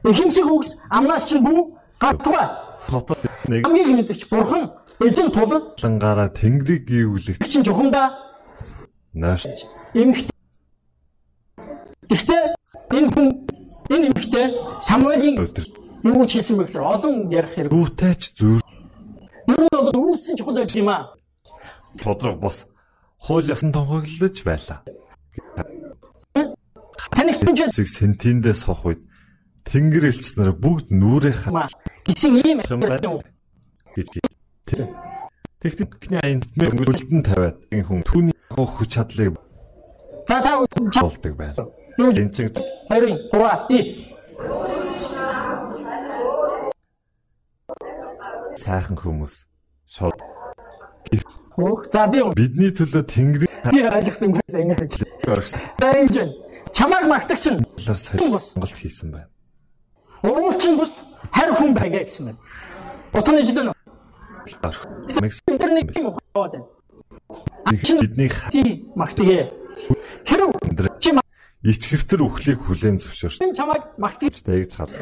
Ихэмсэг 0.06 0.46
үгс 0.46 0.76
амнаас 0.90 1.26
чинь 1.30 1.44
бүү 1.44 1.60
гартугай. 2.00 2.48
хотод 2.88 3.20
нэг 3.48 3.66
Хамгийн 3.66 3.98
мэдгч 3.98 4.30
бурхан 4.30 4.72
эзэн 5.04 5.32
тулан 5.32 5.64
лангаараа 5.82 6.30
тэнгэрийг 6.30 6.88
гүйвлэх 6.88 7.38
чинь 7.44 7.66
жухамда 7.66 8.16
нойр 9.14 9.42
эмхтэй. 9.94 10.32
Гэхдээ 12.10 12.44
энэ 12.96 13.10
хүн 13.12 13.28
энэ 13.92 14.08
эмхтэй 14.08 14.46
Самуэлийн 14.88 15.36
өдөр 15.36 15.66
юу 16.08 16.24
хэлсэн 16.28 16.58
бэ 16.58 16.64
гэхээр 16.68 16.86
олон 16.86 17.16
ярих 17.32 17.52
хэрэг. 17.54 17.72
дүүтэйч 17.72 18.22
зүр 18.38 18.60
Ер 19.48 19.60
нь 19.64 19.72
бол 19.72 19.92
үүссэн 19.96 20.36
чухал 20.36 20.60
байд 20.60 20.76
юм 20.76 20.90
аа. 20.92 21.16
тодрог 22.04 22.38
бос 22.40 22.68
хууль 23.20 23.48
ёсон 23.48 23.72
тунхаглаж 23.72 24.36
байлаа. 24.44 24.80
Зэг 27.72 27.88
сентиндээ 27.88 28.56
сох 28.56 28.86
үед 28.86 29.02
тэнгэр 29.68 30.12
элч 30.12 30.36
нар 30.38 30.52
бүгд 30.56 30.92
нүрээ 30.92 31.36
хат 31.36 31.54
маа 31.54 31.68
гисэн 32.06 32.40
ийм 32.40 32.60
гэж 33.96 34.08
тэр 34.68 34.80
техникний 35.60 36.20
аянд 36.24 36.44
мөрөлдөн 36.56 37.24
тавиад 37.24 37.58
энэ 37.72 37.86
хүн 37.88 38.02
түүний 38.08 38.36
хүч 38.52 38.90
чадлыг 38.96 39.40
За 40.28 40.42
та 40.44 40.60
болдог 41.02 41.34
байна. 41.36 41.56
юу 41.98 42.12
Энэ 42.12 42.32
чинь 42.32 42.52
хоёрын 42.90 43.18
гурав 43.32 43.72
и 43.72 43.80
сайхан 48.58 48.98
хүмүүс 48.98 49.46
шууд 49.88 50.18
Хөөх. 51.58 51.90
За 51.90 52.06
би 52.06 52.22
бидний 52.38 52.70
төлөө 52.70 53.02
тэнгэрийн 53.10 53.50
би 53.74 53.82
ойлгосон 53.82 54.30
юм 54.30 54.34
гэсэн 54.38 54.62
ингэ. 54.62 54.76
харагч 55.26 55.50
За 55.82 55.88
ингэж 55.90 56.16
байна. 56.22 56.34
Чамайг 56.70 57.06
магтагч 57.10 57.46
нь 57.50 57.58
сонголт 57.82 58.78
хийсэн 58.78 59.10
байна. 59.10 59.30
уруучин 60.22 60.78
бус 60.78 61.02
харь 61.34 61.54
хүн 61.58 61.74
байгээ 61.74 62.06
гэсэн 62.06 62.26
байна. 62.30 62.40
Утганы 63.14 63.42
жилэн 63.42 63.74
Мекс 65.22 65.42
интернет 65.50 65.98
юм 65.98 66.14
хаваад 66.14 66.52
байна. 66.54 66.66
бидний 67.74 68.30
магтгээ. 68.94 69.50
Хэрв 70.30 70.54
чи 71.02 71.10
ичгэвтер 71.66 72.22
үхлийг 72.22 72.62
хүлээн 72.70 73.02
зөвшөөрч 73.02 73.42
чамайг 73.58 73.84
магтаж 73.98 74.46
таягч 74.46 74.78
хад. 74.78 74.94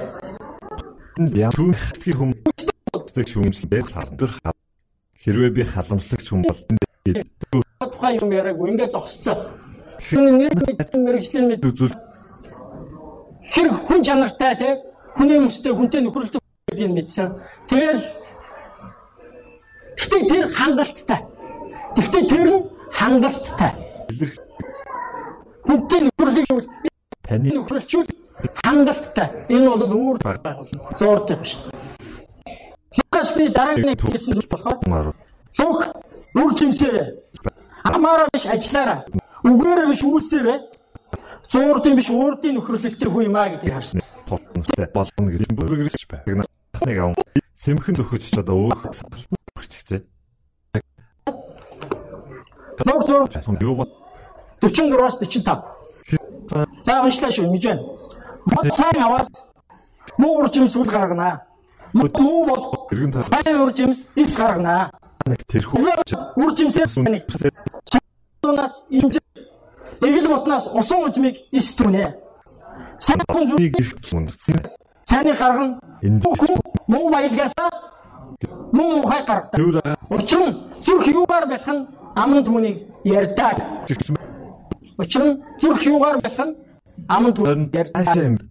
Яа 1.35 1.51
түүхтгийн 1.51 2.15
хүмүүстэг 2.15 2.74
шүүмжлэлээр 3.23 3.87
хардар 3.87 4.31
хад. 4.43 4.57
Хэрвээ 5.23 5.51
би 5.55 5.63
халамжлагч 5.63 6.27
хүн 6.27 6.43
бол 6.43 6.59
тухайн 7.79 8.19
юм 8.19 8.31
яриаггүй 8.35 8.67
ингээд 8.75 8.91
зогсцоо. 8.91 9.55
Тэр 10.03 10.27
нэр 10.35 10.51
мэдсэн 10.51 11.01
мэрэгчлэн 11.07 11.47
мэд 11.47 11.63
үзүүл 11.63 11.95
хэр 13.55 13.67
хүн 13.87 14.01
чанартай 14.03 14.53
те 14.59 14.69
хүний 15.15 15.39
өмстэй 15.39 15.71
хүнтэй 15.71 16.01
нөхөрлөлтөй 16.03 16.41
гэдгийг 16.67 16.91
мэдсэн. 16.91 17.27
Тэгэл 17.71 18.03
Гэхдээ 19.95 20.21
тэр 20.27 20.45
хангалттай. 20.51 21.19
Гэхдээ 21.95 22.23
тэр 22.27 22.43
нь 22.51 22.63
хангалттай. 22.91 23.71
Хүнтэй 25.65 25.99
нөхөрлөгийг 26.03 26.47
бол 26.51 26.67
таны 27.23 27.49
нөхөрлөлчүүл 27.55 28.07
хангалттай. 28.59 29.27
Энэ 29.49 29.67
бол 29.71 29.83
өөр 29.87 30.17
Баг. 30.19 30.43
зууртай 30.99 31.37
биш. 31.39 31.55
Лукас 32.97 33.29
би 33.35 33.49
дараагийн 33.49 33.95
хэлсэн 33.95 34.33
зүйл 34.35 34.49
болохоор 34.49 35.13
Лук 35.59 35.81
үр 36.35 36.51
жимсээрээ. 36.55 37.07
Амаараа 37.83 38.27
биш 38.33 38.45
ажиллаараа. 38.45 39.05
Үгээрээ 39.43 39.87
биш 39.91 40.01
үйлсээрээ. 40.03 40.59
Зуурдын 41.51 41.95
биш 41.95 42.09
уурдын 42.09 42.57
нөхрөлөлтөй 42.57 43.09
хүү 43.09 43.23
юм 43.29 43.35
аа 43.35 43.49
гэдгийг 43.55 43.73
харсан. 43.73 44.01
тултай 44.25 44.87
болно 44.91 45.31
гэж 45.31 45.41
бүргэрч 45.53 46.03
байг. 46.09 46.25
Нэг 46.85 46.97
аван 46.99 47.15
сэмхэн 47.53 47.95
зөхөж 47.95 48.23
ч 48.25 48.35
одоо 48.35 48.67
өөх 48.67 48.91
саталтан 48.91 49.39
хүрчихжээ. 49.55 50.01
Лук 52.85 53.01
зур 53.07 53.29
Сон 53.43 53.57
юу 53.61 53.75
бод 53.75 53.89
44-аас 54.61 55.19
45. 55.21 55.63
За 56.83 57.01
уншлаа 57.01 57.31
шүү 57.31 57.53
гэж 57.53 57.63
байна. 57.69 57.83
Мод 58.45 58.73
сайн 58.73 58.99
аваад 59.01 59.29
муу 60.17 60.41
ур 60.41 60.49
жимс 60.51 60.75
үл 60.75 60.89
гаргана. 60.89 61.45
Муу 61.93 62.45
бол 62.45 62.74
иргэн 62.91 63.11
тас 63.11 63.27
сайн 63.27 63.61
ур 63.61 63.73
жимс 63.73 64.03
ис 64.15 64.35
гаргана. 64.35 64.91
тэрхүү 65.25 65.77
Ур 66.35 66.51
жимсээр 66.55 66.89
нэг 67.09 67.23
Унаас 68.45 68.83
имж 68.89 69.17
Эгэл 70.01 70.27
ботнаас 70.27 70.67
усан 70.73 71.09
ужмыг 71.09 71.35
ис 71.51 71.73
түнэ. 71.75 72.13
Сайн 72.99 73.21
хүн 73.31 73.47
зүг 73.49 73.59
нэг 73.59 73.79
их 73.79 73.95
үндсэн. 74.13 74.59
цааны 75.05 75.33
гаргана. 75.37 75.79
Энд 76.01 76.23
Хүн 76.23 76.57
муу 76.87 77.09
баялгаасаа 77.11 77.69
муу 78.71 79.01
мухай 79.01 79.25
гаргадаг. 79.25 79.97
Учир 80.09 80.41
нь 80.45 80.53
зүрх 80.83 81.07
юугаар 81.07 81.45
нь 81.47 81.87
аман 82.15 82.43
түүнийг 82.43 82.77
ярьдаг. 83.03 83.57
Учир 84.97 85.23
нь 85.25 85.41
зүрх 85.61 85.81
юугаар 85.85 86.17
нь 86.17 86.55
аман 87.07 87.33
түүнийг 87.33 87.75
ярьдаг. 87.75 88.41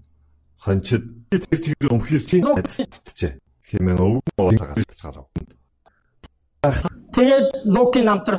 Хончид 0.64 1.02
тэр 1.30 1.60
чигээр 1.60 1.92
өмхил 1.92 2.24
чи 2.24 2.40
мэдчихэ. 2.40 3.38
Хэмээн 3.75 3.99
өвгөн 3.99 4.57
гарч 4.62 5.00
гарав. 5.02 5.26
Тэгээд 7.14 7.49
Лукийн 7.66 8.07
намтар 8.07 8.37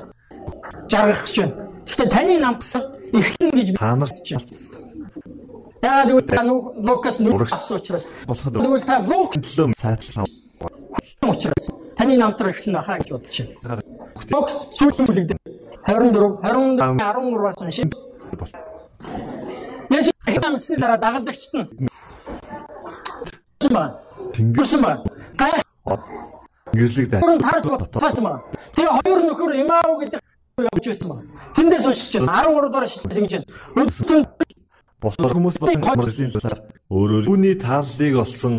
жаргах 0.88 1.28
гэж 1.28 1.36
байна. 1.44 1.56
Гэхдээ 1.84 2.10
таны 2.10 2.40
намтар 2.40 2.82
эрхэн 3.12 3.52
гэж 3.52 3.68
Та 3.76 3.96
нарт 4.00 4.16
яагаад 5.84 6.10
гэвэл 6.10 6.30
та 6.32 6.44
Лукас 6.88 7.20
нүг 7.20 7.52
авсан 7.52 7.78
учраас 7.78 8.08
болоход 8.26 8.54
тэгвэл 8.56 8.88
та 8.88 8.96
Лук 9.04 9.36
төлөө 9.36 9.76
сайтал 9.76 10.26
учраас 11.28 11.64
таны 12.00 12.16
намтар 12.18 12.56
эрхэн 12.56 12.74
бахаа 12.80 12.98
гэж 12.98 13.10
бодож 13.12 13.36
байна. 13.64 13.84
Лукс 14.32 14.56
сүүлийн 14.80 15.06
бүлэгдээ 15.06 15.38
24 15.86 16.40
24 16.48 16.80
13-аас 16.80 17.60
уншин. 17.62 17.92
Яш 19.92 20.08
хамсны 20.26 20.76
дараа 20.80 20.98
дагалдагчт 20.98 21.54
нь 21.54 21.68
ба 23.74 23.84
Тэнгэр 24.34 24.58
гүрсэн 24.58 24.82
ба 24.82 24.92
гай 25.38 25.52
гэрлэг 26.76 27.10
дай. 27.10 27.20
Гурван 27.22 27.40
тарж 27.40 27.64
цаасан 28.00 28.24
ба. 28.24 28.44
Тэгээ 28.76 28.92
хоёр 29.00 29.20
нөхөр 29.24 29.52
Имаав 29.64 29.92
гэдэг 30.02 30.20
явж 30.60 30.86
байсан 30.88 31.08
ба. 31.10 31.18
Тэндээс 31.56 31.86
уншиж 31.86 32.14
байна. 32.20 32.44
13 32.44 32.70
дугаар 32.70 32.88
шилжсэн 32.90 33.24
гэж 33.24 33.34
байна. 33.34 33.48
Өдөртөн 33.76 34.22
Босор 35.02 35.32
хүмүүс 35.36 35.58
болон 35.60 35.82
мөрлийн 36.00 36.32
талаар 36.34 36.60
өөрөөр 36.90 37.26
үүний 37.30 37.56
тааллыг 37.60 38.16
олсон 38.24 38.54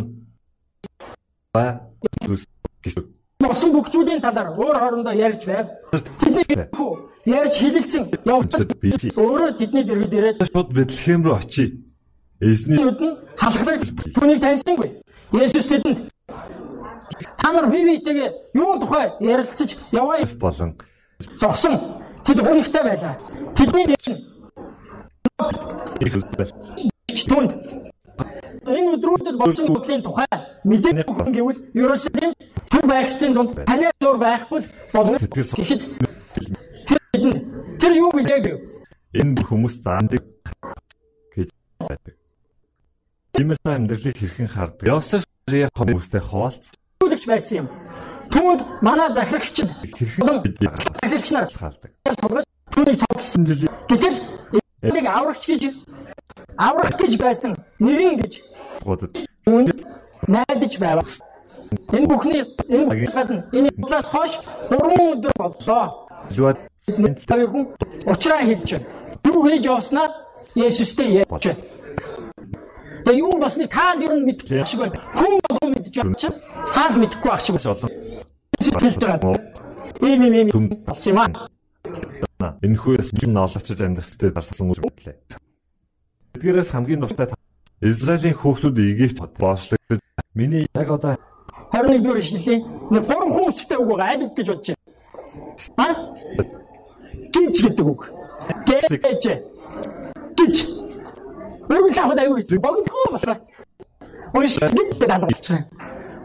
ба 1.50 1.88
гэж 2.84 3.00
болсон 3.40 3.72
бүх 3.72 3.88
зүйлийн 3.90 4.20
талаар 4.20 4.52
өөр 4.54 4.76
хоорондоо 4.78 5.14
ярьж 5.16 5.42
байв. 5.48 5.66
Тэдний 6.20 6.44
ярьж 7.26 7.54
хилэлцэн 7.56 8.04
тий. 8.12 9.10
өөрөө 9.16 9.50
тэдний 9.58 9.84
дэргэд 9.84 10.12
ирээд 10.14 10.44
шууд 10.46 10.70
Бэтлехэм 10.76 11.24
рүү 11.24 11.34
очие. 11.34 11.68
Эзний 12.40 12.76
нүд 12.76 13.00
нь 13.00 13.16
халахлаг 13.40 13.80
түүнийг 14.12 14.40
таньсангүй. 14.44 15.00
Есүс 15.32 15.66
тэдэнд 15.72 16.12
та 17.40 17.52
нар 17.52 17.70
бие 17.72 17.84
биетэйгээ 17.88 18.28
юу 18.54 18.76
тухай 18.80 19.12
ярилцаж 19.20 19.76
яваа 19.92 20.20
болон 20.40 20.76
зогсон. 21.40 21.80
Тэд 22.24 22.40
гонхтой 22.44 22.82
байлаа. 22.82 23.16
Тэдний 23.56 23.96
үстэл 23.96 24.20
түнд 27.30 27.50
энэ 28.66 28.88
өдрүүдэд 28.96 29.36
болсон 29.40 29.66
бүхлийн 29.72 30.02
тухай 30.04 30.26
мэдээ 30.64 31.08
өгөн 31.08 31.32
гэвэл 31.32 31.60
Иерусалим 31.72 32.32
төв 32.68 32.84
байгчдын 32.84 33.32
дунд 33.32 33.50
танай 33.64 33.92
зур 34.00 34.18
байхгүй 34.18 34.60
болно. 34.92 35.16
Тэгэхэд 35.16 35.82
тэр 37.80 37.92
юу 37.96 38.10
билээ 38.12 38.40
гэв. 38.44 38.56
энэ 39.16 39.40
хүмүүс 39.48 39.74
заандаг 39.80 40.22
гэж 41.32 41.48
байдаг. 41.80 42.14
Тиймээс 43.36 43.60
амьдралыг 43.68 44.16
хэрхэн 44.16 44.48
хардаг? 44.48 44.86
Йосеф 44.88 45.24
Мария 45.44 45.68
хүмүүстэй 45.76 46.22
хуваалц 46.24 46.72
Түлэгч 47.00 47.24
байсан 47.28 47.54
юм. 47.60 47.68
Түүнд 48.32 48.60
манай 48.80 49.12
захирагч 49.12 49.60
нь 49.60 49.70
хэрхэн 49.92 50.40
бидний 50.40 50.72
захирагч 50.72 51.28
нар 51.36 51.44
хаалдаг. 51.52 51.90
түүнийг 52.72 52.96
цогцолсон. 52.96 53.44
9 53.44 53.52
жилийн 53.52 53.72
Гэтэл 53.92 54.16
энийг 54.88 55.06
аврагч 55.12 55.44
гэж 55.52 55.62
аврах 56.56 56.96
гэж 56.96 57.12
байсан 57.20 57.52
нэрийн 57.76 58.16
гэж 58.24 58.40
гудад 58.80 59.12
үүнд 59.44 59.84
найдаж 60.32 60.74
байв. 60.80 61.04
Энэ 61.92 62.08
бүхнээс 62.08 62.50
энэ 62.72 63.04
гадна 63.12 63.44
энэ 63.52 63.68
талаас 63.84 64.08
хойш 64.08 64.32
3 64.72 64.96
өдөр 65.12 65.34
боллоо. 65.36 66.08
Луад 66.32 66.58
Хоёр 67.28 67.50
хүн 67.52 67.64
уучраа 68.08 68.42
хэлж 68.48 68.70
байна. 68.80 68.86
Юу 69.28 69.44
хийж 69.44 69.64
явснаа 69.68 70.08
Есүстэй 70.56 71.20
ярьж 71.20 71.28
байна. 71.44 71.60
Тэгээ 73.06 73.22
юу 73.22 73.38
болсныг 73.38 73.70
та 73.70 73.94
ер 73.94 74.10
нь 74.18 74.26
мэдэх 74.26 74.66
ашиг 74.66 74.80
байна. 74.82 74.98
Хүн 75.14 75.38
мэдж 75.70 75.94
байгаа 75.94 76.18
чинь 76.18 76.34
таад 76.74 76.94
мэдэхгүй 76.98 77.30
ах 77.30 77.40
шиг 77.46 77.54
олон 77.62 77.90
Есүс 78.58 78.74
хэлж 78.82 78.98
байгаа. 78.98 79.38
Ийм 80.02 80.22
ийм 80.26 80.34
ийм 80.50 80.66
болсон 80.82 81.14
юм 81.14 81.18
аа. 81.22 82.58
энэ 82.66 82.76
хүйс 82.82 83.14
юм 83.22 83.30
ноолчж 83.30 83.78
амьдралтай 83.78 84.30
дарсан 84.34 84.70
үг 84.74 84.82
мэтлээ. 84.82 85.14
Эдгээрээс 86.34 86.70
хамгийн 86.74 87.00
дуртай 87.00 87.26
та- 87.30 87.38
Израилийн 87.80 88.34
хүүхдүүд 88.34 88.74
игэж 88.74 89.10
боочлогдож 89.38 90.00
миний 90.34 90.66
яг 90.74 90.90
одоо 90.90 91.14
21 91.70 92.02
дугаар 92.02 92.18
ишлэлийн 92.18 92.60
нэг 92.90 93.06
гурван 93.06 93.30
хүмүүстэй 93.30 93.78
үг 93.78 93.86
байгаа 93.86 94.10
аль 94.18 94.24
үг 94.26 94.34
гэж 94.34 94.46
бодож 94.50 94.68
байна. 95.78 95.94
Аа? 95.94 95.94
Гинж 97.30 97.56
гэдэг 97.62 97.86
үг. 97.86 98.00
Гэж. 98.66 99.24
Гинж. 100.34 100.85
Үргэлж 101.68 101.98
аваад 101.98 102.20
аюу 102.20 102.36
хийх. 102.36 102.60
Богино 102.60 102.92
болоо. 103.10 103.36
Ой 104.34 104.48
шигт 104.48 104.98
даалгаж 105.00 105.46
байгаа. 105.48 105.64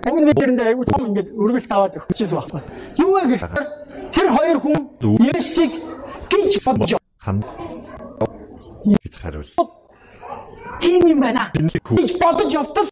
Өмнө 0.10 0.32
нь 0.32 0.38
тэрэнд 0.38 0.62
аюу 0.62 0.86
том 0.86 1.02
ингээд 1.10 1.30
үргэлж 1.38 1.68
аваад 1.70 1.94
өгчээс 1.98 2.34
багтаа. 2.34 2.62
Юу 2.98 3.14
вэ 3.14 3.22
гэхээр 3.38 3.68
тэр 4.14 4.28
хоёр 4.34 4.58
хүн 4.62 4.78
Есүсийг 5.34 5.72
гинж 6.30 6.54
бодож 6.66 6.98
хам 7.18 7.38
гэж 8.86 9.14
хариулсан. 9.22 9.68
ийм 10.82 11.06
юм 11.06 11.20
байна. 11.22 11.52
Гэж 11.54 12.12
бодож 12.18 12.50
явтал 12.54 12.88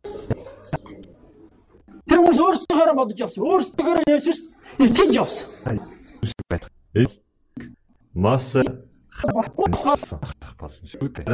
тэр 2.10 2.20
хүмүүс 2.22 2.40
өөрсдөө 2.42 2.94
бодож 2.94 3.18
явсан. 3.18 3.42
Өөрсдөө 3.46 4.06
Есүс 4.10 4.40
итгэж 4.78 5.12
явсан. 5.14 5.48
байх. 6.50 6.70
Эл 6.94 7.10
мас 8.14 8.54
болохгүй 9.28 9.68
болсон 9.84 10.20
болсон 10.60 10.86
шүү 10.88 11.10
дээ. 11.16 11.26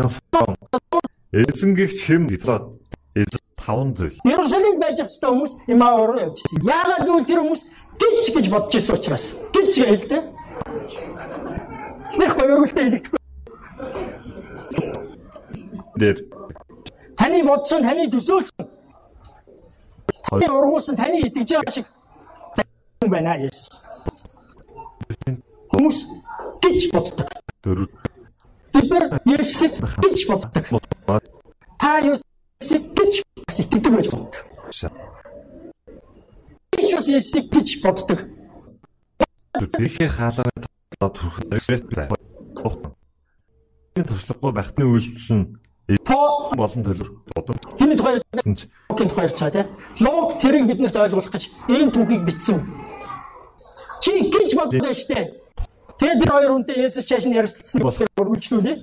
Эзэнгэгч 1.35 1.99
хэм 2.07 2.27
дитлоод 2.29 2.81
эзэл 3.15 3.41
таван 3.59 3.93
зүйл. 3.95 4.17
Иерусалим 4.23 4.79
байж 4.79 4.99
хэвчтэй 5.01 5.29
хүмүүс 5.29 5.53
имаа 5.67 5.93
ороо 6.01 6.19
явчихсан. 6.29 6.61
Яагаад 6.63 7.03
гэвэл 7.05 7.29
тэр 7.29 7.39
хүмүүс 7.43 7.61
гинч 7.99 8.25
гэж 8.35 8.45
бодож 8.53 8.75
ирсэн 8.75 8.95
учраас. 8.95 9.25
Гинч 9.53 9.75
хэлдэг. 9.75 10.23
Нэг 12.19 12.31
хоёргуултай 12.37 12.83
хэлдэг. 12.89 13.13
Дээр. 15.95 16.17
Таны 17.17 17.43
бодсон, 17.43 17.81
таны 17.83 18.09
төсөөлсөн. 18.11 18.65
Таны 20.29 20.47
ургуулсан, 20.51 20.95
таны 20.95 21.21
итгэж 21.23 21.49
байгаа 21.55 21.71
шиг 21.71 21.87
юм 23.05 23.11
байна 23.11 23.37
Есүс. 23.37 23.69
Хүмүүс 25.71 25.97
гинч 26.61 26.91
боддог 26.91 27.44
дөрөв 27.65 27.89
бид 28.75 28.89
нар 28.91 29.05
Есүс 29.25 29.73
гэж 29.73 30.27
боддог. 30.29 30.63
Та 31.79 31.99
Есүс 32.05 32.23
гэж 32.61 33.13
сэтгэдэг 33.51 33.91
байж 33.95 34.09
болдог. 34.13 34.41
Бид 36.71 36.85
ч 36.85 36.91
бас 36.95 37.07
Есүс 37.09 37.49
гэж 37.49 37.67
боддог. 37.83 38.19
Тэрхээ 39.57 40.09
хаалганы 40.09 40.67
тод 40.99 41.15
хүрхэд 41.17 41.85
байх. 41.95 42.11
Энэ 43.95 44.07
туршлагагүй 44.11 44.51
байхны 44.51 44.83
үйлдэл 44.85 45.35
нь 45.39 45.45
болон 46.59 46.83
төлөв 46.83 47.09
бодом. 47.31 47.55
Хиний 47.79 47.95
тухай 47.95 48.19
ярьж 48.19 48.67
тухай 48.91 49.25
ярьчаа 49.25 49.51
тий. 49.51 49.65
Лог 50.03 50.35
тэрийг 50.41 50.67
биднэрт 50.67 50.95
ойлгуулах 50.99 51.31
гэж 51.31 51.47
энэ 51.71 51.93
түүхийг 51.95 52.23
бичсэн. 52.27 52.59
Чи 54.03 54.11
гэж 54.27 54.51
боддоо 54.59 54.91
штэ. 54.91 55.44
Тэгээд 55.99 56.19
тэр 56.21 56.31
хоёр 56.31 56.51
хүнтэй 56.51 56.77
Есүс 56.85 57.07
нь 57.25 57.35
ярилцсан 57.35 57.79
болохоор 57.81 58.09
өргөжлүүлээ. 58.19 58.75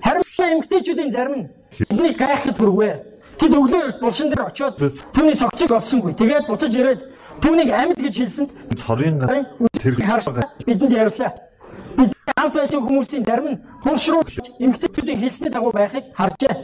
Харамсалтай 0.00 0.48
эмгтээчүүдийн 0.54 1.12
зарим 1.12 1.34
нь 1.36 1.48
бидний 1.90 2.14
гайхад 2.16 2.56
хүрвэ. 2.56 2.90
Тэд 3.36 3.52
өглөө 3.52 4.00
булшин 4.00 4.30
дээр 4.32 4.48
очиод 4.48 4.80
түүний 5.12 5.36
цогцыг 5.36 5.70
олсонгүй. 5.70 6.14
Тэгээд 6.16 6.48
буцаж 6.48 6.72
ирээд 6.72 7.00
түүнийг 7.42 7.68
амьд 7.68 7.98
гэж 8.00 8.14
хэлсэнд 8.16 8.50
цорын 8.80 9.20
тэр 9.76 9.94
бидэнд 10.64 10.92
ярьлаа. 10.94 11.32
Бид 11.98 12.10
хамт 12.32 12.54
байсан 12.54 12.80
хүмүүсийн 12.80 13.24
зарим 13.28 13.48
нь 13.52 13.58
хурш 13.84 14.08
руу 14.08 14.22
эмгтээчүүдийн 14.58 15.20
хэлсний 15.20 15.50
дагуу 15.50 15.72
байхыг 15.74 16.04
харжээ. 16.16 16.54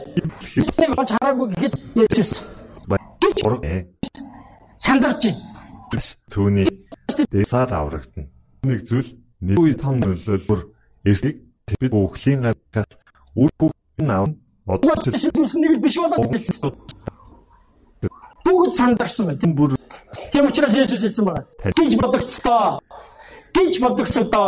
Биднийг 0.65 0.91
олж 0.97 1.11
хараагүй 1.13 1.47
гэхэд 1.53 1.73
Есүс 2.09 2.41
сандарч. 4.79 5.23
Түүний 6.31 6.67
дэсаар 7.29 7.69
аврагдана. 7.69 8.27
Нэг 8.63 8.87
зүйл 8.87 9.11
нэг 9.41 9.57
үе 9.59 9.73
том 9.73 9.99
нөлөөлмөр 9.99 10.61
эрсийг 11.05 11.41
бид 11.79 11.91
бүхлийн 11.91 12.41
гараас 12.45 12.91
үр 13.35 13.49
бүхэн 13.59 14.09
аав 14.11 14.29
Угааж 14.71 15.09
зүйлс 15.09 15.55
нэг 15.57 15.81
биш 15.81 15.97
болоод 15.97 16.31
хэлсэн. 16.31 16.71
Бүгд 18.45 18.75
сандарсан 18.77 19.25
байна. 19.25 19.53
бүр 19.57 19.75
Тийм 20.31 20.45
учраас 20.47 20.75
Есүс 20.75 21.01
хэлсэн 21.01 21.25
байна. 21.25 21.45
Гэж 21.59 21.97
бодогцлоо. 21.97 22.79
Гэж 23.53 23.79
бодогцлоо. 23.81 24.47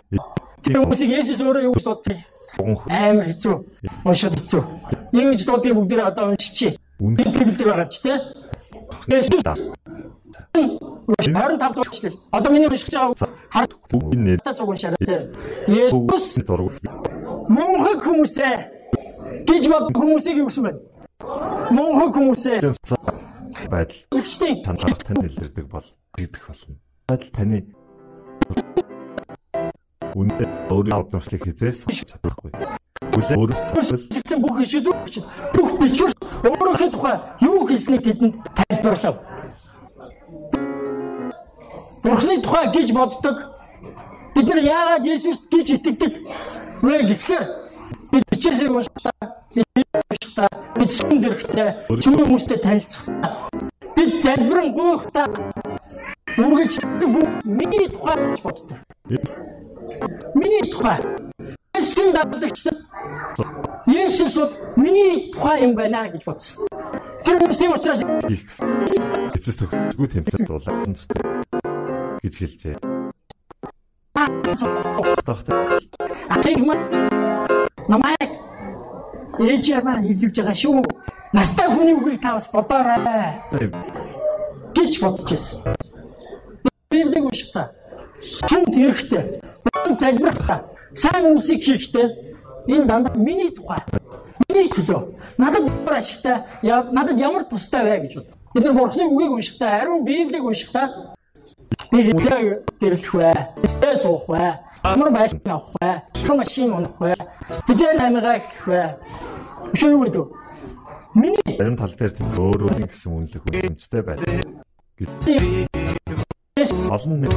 Хүмүүсийг 0.64 1.12
Есүс 1.18 1.42
өөрөө 1.42 1.64
юу 1.68 1.74
гэж 1.74 1.86
боддог? 1.90 2.18
Амар 2.88 3.26
хэцүү. 3.34 3.56
Уншаад 4.06 4.38
хэцүү. 4.40 4.62
Ийм 5.12 5.36
ч 5.36 5.46
дуудыг 5.50 5.74
бүгдээ 5.76 6.08
одоо 6.08 6.32
уншчихъя. 6.32 6.78
үн 7.02 7.18
Библиэлд 7.18 7.60
байгаа 7.60 7.90
ч 7.90 8.00
тийм. 8.00 8.22
Есүс 9.10 9.44
25 11.08 11.58
дугаар 11.58 12.00
дээ. 12.02 12.14
Одоо 12.32 12.52
миний 12.52 12.68
уншиж 12.68 12.90
байгаа 12.94 13.28
хар 13.50 13.68
та 14.44 14.54
цуг 14.54 14.70
уншаарай. 14.70 14.98
Есүс 15.68 16.26
мөнхөг 17.50 18.00
хүмүүсээ 18.08 18.56
гэж 19.48 19.64
бод 19.72 19.86
хүмүүсийг 19.92 20.38
юу 20.40 20.48
гэсэн 20.48 20.64
бэ? 20.64 20.72
Мөнхөг 21.76 22.12
хүмүүсээ 22.16 22.58
байдал 23.70 24.00
танаас 24.64 25.04
тань 25.04 25.26
илэрдэг 25.28 25.68
бол 25.68 25.88
тэгдэх 26.16 26.44
болно. 26.48 26.76
Байдал 27.08 27.32
таны 27.36 27.60
үндэ 30.16 30.46
өөрөө 30.70 30.96
авдамшлыг 31.00 31.42
хизээс 31.44 31.84
чадахгүй. 31.90 32.52
Хүлээ 33.14 33.38
өөрөөсөө 33.38 34.40
бүх 34.42 34.58
иш 34.64 34.74
зүг 34.82 34.98
бүх 35.54 35.70
бичвэр 35.82 36.14
өөрийнхөө 36.48 36.90
тухай 36.94 37.16
юу 37.42 37.66
хэлснийг 37.68 38.02
тэдэнд 38.06 38.36
тайлбарлав. 38.58 39.16
Бурхны 42.04 42.42
тухай 42.42 42.68
гэж 42.72 42.92
боддог. 42.92 43.38
Бид 44.36 44.48
нар 44.48 44.60
яагаад 44.60 45.06
Есүс 45.06 45.44
гэж 45.52 45.78
итгэдэг 45.78 46.14
вэ 46.84 46.96
гэхээр 47.08 47.44
бид 48.12 48.24
бичээсээ 48.32 48.70
уншдаа, 48.70 49.24
бид 49.56 49.66
уншдаа, 50.12 50.50
бид 50.76 50.92
сүм 50.92 51.22
дэрхтээ, 51.22 51.70
чимээ 52.02 52.26
хүмүүстэй 52.28 52.60
танилцахдаа, 52.60 53.48
бид 53.96 54.12
залбирэн 54.20 54.74
гуйхдаа 54.74 55.28
үргэлж 56.38 56.76
миний 57.46 57.88
тухай 57.88 58.18
гэж 58.20 58.42
боддог. 58.42 58.78
Миний 60.34 60.64
тухай. 60.74 61.00
Есүс 61.78 62.12
дадагчсан. 62.12 62.76
Есүс 63.88 64.36
бол 64.36 64.52
миний 64.76 65.32
тухай 65.32 65.64
юм 65.64 65.76
байна 65.76 66.10
гэж 66.10 66.26
бодсон. 66.26 66.68
Тэр 67.24 67.40
хүмүүс 67.40 67.60
тийм 67.62 67.72
учраас 67.74 68.02
эцэс 69.38 69.56
төгсгөө 69.62 70.08
тэмцэл 70.12 70.46
дуулаад 70.48 71.53
гэж 72.24 72.34
хэлжээ. 72.40 72.76
Тогтоо 75.26 75.60
ахыг 76.30 76.60
маа 76.64 76.80
намайг 77.92 78.32
ээжээваа 79.40 80.00
хэлж 80.00 80.36
байгаа 80.38 80.56
шүү. 80.56 80.84
Настай 81.34 81.68
хүний 81.68 81.96
үгийг 81.98 82.22
та 82.22 82.34
бас 82.34 82.48
бодоорой 82.54 83.36
гэж 84.76 84.94
бодож 85.02 85.30
байсан. 85.30 85.60
Библийг 86.92 87.26
уншихтаа 87.26 87.68
сүм 88.24 88.64
тэрхтээ 88.72 89.24
залбирхтаа 90.00 90.60
сайн 90.96 91.36
үсийг 91.38 91.64
хийхдээ 91.66 92.08
энэ 92.68 92.86
дандаа 92.86 93.18
миний 93.18 93.52
тухай 93.52 93.82
миний 94.48 94.70
төлөө 94.70 95.02
надад 95.38 95.68
ямар 95.68 95.98
ашигтай 95.98 96.38
надад 96.64 97.20
ямар 97.20 97.44
тустай 97.46 97.84
вэ 97.84 98.08
гэж 98.08 98.14
бод. 98.16 98.30
Бид 98.54 98.64
нар 98.64 98.74
бурхны 98.78 99.04
үгийг 99.10 99.32
уншихтаа 99.32 99.82
ариун 99.82 100.06
библийг 100.06 100.44
уншихтаа 100.46 101.13
би 101.92 101.98
хэдээ 102.08 102.64
гэрэлх 102.80 103.14
вэ? 103.14 103.32
Хэдээ 103.62 103.96
суух 103.98 104.26
вэ? 104.28 104.60
Ямар 104.84 105.12
байшин 105.12 105.42
авах 105.46 105.72
вэ? 105.82 105.90
Хэдэн 106.14 106.38
машин 106.38 106.74
унах 106.74 106.98
вэ? 107.00 107.14
Хэдэн 107.68 108.00
амигаа 108.00 108.40
гэх 108.40 108.68
вэ? 108.68 108.82
Шөө 109.74 109.90
юу 109.92 110.04
гэдэг? 110.06 110.26
Миний 111.14 111.58
зарим 111.58 111.78
тал 111.78 111.94
дээр 111.94 112.12
тийм 112.12 112.30
өөр 112.34 112.62
өөр 112.66 112.90
гэсэн 112.90 113.12
үнэлэх 113.14 113.44
үнэмштэй 113.46 114.02
байдаг. 114.02 114.28
Олон 116.90 117.18
нэг 117.22 117.32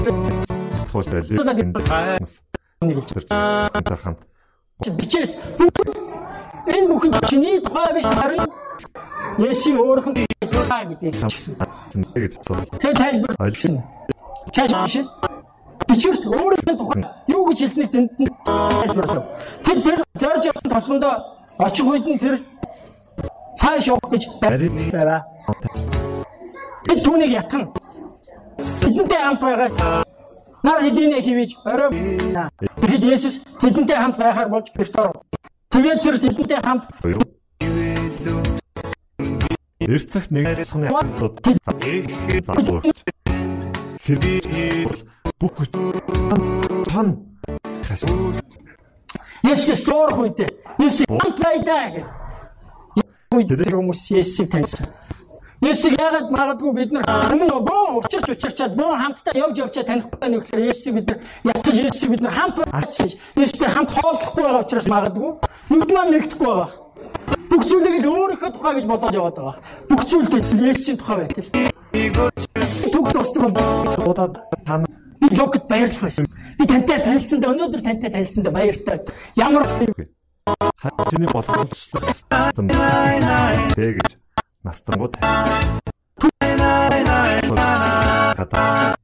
тохиол 0.93 1.09
байлээ. 1.13 1.39
нэг 2.81 2.97
хэлж 3.05 3.27
Тэр 3.29 3.97
хамт 4.01 4.21
бичээс 4.97 5.33
энэ 6.67 6.87
бүхэн 6.91 7.13
чиний 7.29 7.61
тухай 7.65 7.95
биш 7.97 8.05
харин 8.05 8.45
Есүс 10.41 10.69
гэдэг 10.69 11.13
хэлсэн. 11.13 11.55
асуув. 12.41 12.69
Тэр 12.81 12.95
тайлбар 12.97 13.37
Ойлгосон. 13.41 13.83
Чааш 14.55 14.73
биш. 14.85 14.97
Бичвэрт 15.89 16.25
өөрийнх 16.27 16.67
нь 16.67 16.79
тухай 16.79 17.03
юу 17.29 17.43
гэж 17.49 17.59
хэлснийг 17.61 17.91
тэнд 17.91 18.11
нь 18.19 18.29
тайлбарлав. 18.45 19.25
Тэр 19.65 19.79
зэр 19.83 19.99
зорж 20.21 20.45
явсан 20.45 20.71
тосгондоо 20.71 21.15
очих 21.59 21.87
үед 21.87 22.07
нь 22.07 22.19
тэр 22.19 22.43
цааш 23.57 23.87
явах 23.87 24.11
гэж 24.11 24.23
байна. 24.41 25.25
Бид 26.87 27.01
түүнийг 27.05 27.33
ятган 27.33 27.73
бидэнтэй 28.83 29.21
хамт 29.23 29.41
байгаа 29.41 30.05
Нар 30.67 30.83
хэдийнэ 30.83 31.23
хивэж 31.23 31.51
орой. 31.63 31.91
Тэгэд 32.83 33.05
Есүс 33.07 33.39
тэдэнтэй 33.61 33.97
хамт 34.03 34.19
байхаар 34.19 34.49
болж 34.51 34.67
оров. 34.99 35.23
Тэгээд 35.71 36.03
тэр 36.03 36.17
тэдэнтэй 36.19 36.59
хамт 36.59 36.85
цагт 40.11 40.31
нэг 40.35 40.67
цоны 40.67 40.91
хамтууд 40.91 41.35
залуурч. 42.43 42.99
Хэрэг 44.07 45.03
бүх 45.41 45.67
тань 46.87 47.13
хас 47.83 48.05
Есүс 49.43 49.83
зурх 49.83 50.15
үедээ 50.23 50.47
Есүс 50.79 51.07
байдаа 51.11 51.91
тэр 53.35 53.75
хүмүүс 53.75 54.07
Есүсийг 54.15 54.55
таньсан. 54.55 54.87
Есүс 55.59 55.91
яагаад 55.99 56.31
магадгүй 56.31 56.73
бид 56.79 56.95
нар 56.95 57.03
өмнө 57.35 57.59
боо 57.67 57.99
учирч 57.99 58.31
учирчаад 58.31 58.79
боо 58.79 58.95
хамтдаа 58.95 59.35
явж 59.35 59.59
явчаа 59.59 59.83
танихгүй 59.83 60.19
байх 60.23 60.39
гэхээр 60.39 60.71
Есүс 60.71 60.95
бид 60.95 61.11
нар 61.11 61.19
ятгаж 61.51 61.75
Есүс 61.75 62.07
бид 62.07 62.23
нар 62.23 62.35
хамт 62.39 62.63
байж 62.63 63.19
Есүстэй 63.35 63.75
хамт 63.75 63.91
хооллохгүй 63.91 64.43
байгаа 64.47 64.63
учраас 64.63 64.87
магадгүй 64.87 65.31
нүд 65.75 65.91
маань 65.91 66.13
нэгдэхгүй 66.15 66.47
байгаа. 66.47 66.71
Бүх 67.51 67.63
зүйлийг 67.67 68.07
л 68.07 68.11
өөрийнхөө 68.15 68.51
тухай 68.55 68.73
гэж 68.79 68.87
бодоод 68.87 69.19
яваад 69.19 69.35
байгаа. 69.35 69.57
Бүх 69.91 70.03
зүйлдээ 70.07 70.71
Есүсийн 70.71 70.99
тухай 71.03 71.27
байтал. 71.27 71.76
Түг 72.07 73.05
тусдаг 73.13 73.51
удаад 74.07 74.39
тань 74.65 74.87
логт 75.33 75.67
баярлах 75.69 76.03
байсан. 76.03 76.27
Би 76.59 76.67
тантай 76.67 77.03
танилцсандаа 77.03 77.51
өнөөдөр 77.55 77.83
тантай 77.83 78.11
танилцсандаа 78.11 78.53
баяртай. 78.53 79.01
Ямар 79.37 79.67
хатны 80.79 81.27
боломжлох 81.33 82.05
юм 82.57 82.69
тэгэж 83.75 84.11
настангууд 84.63 85.17
хата 88.39 88.95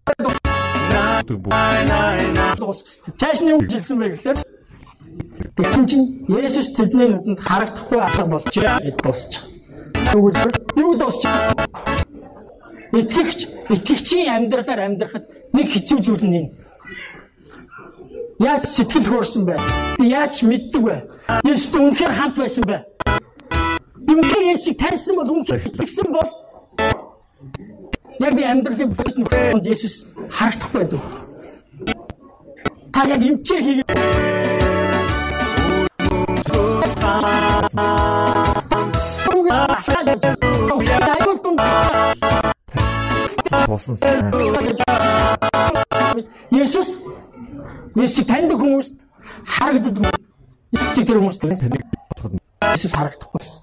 түг 1.26 1.40
Чаашны 3.18 3.58
үг 3.58 3.66
хэлсэн 3.66 3.98
бэ 3.98 4.06
гэхээр 4.14 4.38
Тэгсэн 5.56 5.84
чинь 5.86 6.06
Есүс 6.30 6.72
тэдний 6.72 7.08
нүдэнд 7.10 7.40
харагдахгүй 7.42 8.00
алга 8.00 8.24
болжээ 8.24 8.78
гэж 8.80 8.96
дуусчих. 9.02 9.42
Тэгвэл 9.92 10.38
юу 10.78 10.96
дуусчих? 10.96 11.28
Итгэгч, 12.92 13.48
итгэгчийн 13.72 14.28
амьдралаар 14.28 14.81
амьдрахад 14.85 15.24
нэг 15.57 15.66
хэцүү 15.72 15.98
зүйл 16.05 16.24
нь 16.28 16.37
энэ. 16.38 16.50
Яаж 18.37 18.68
сэтгэл 18.68 19.09
хөөрсөн 19.09 19.48
бэ? 19.48 19.57
Би 19.96 20.12
яаж 20.12 20.44
мэддэг 20.44 20.83
вэ? 20.85 20.96
Есүс 21.48 21.72
үнэхээр 21.72 22.12
хамт 22.12 22.37
байсан 22.37 22.64
бэ? 22.68 22.85
Үнэхээр 24.12 24.44
Есүсийг 24.52 24.76
таньсан 24.76 25.16
бол 25.16 25.33
үнэхээр 25.33 25.72
итгэсэн 25.72 26.09
бол 26.12 26.31
яг 28.20 28.33
би 28.37 28.42
амьдралын 28.44 28.92
бүхэл 28.92 29.18
нөхцөлд 29.24 29.72
Есүс 29.72 29.94
харагдахгүй 30.28 30.81
байдаг. 30.85 31.00
Та 32.92 33.00
яг 33.09 33.22
эмчээ 33.24 33.61
хийгээд 33.64 33.88
болсон. 43.72 43.96
Есүс 46.52 46.90
Есүс 47.96 48.26
таньдаг 48.26 48.58
хүмүүст 48.61 48.94
харагддаг. 49.46 50.16
Есүс 50.72 51.06
тэр 51.06 51.18
хүмүүст 51.20 51.40
Таныг 51.42 51.85
бодоход 52.08 52.32
Есүс 52.76 52.92
харагдахгүй 52.92 53.40
байсан. 53.40 53.61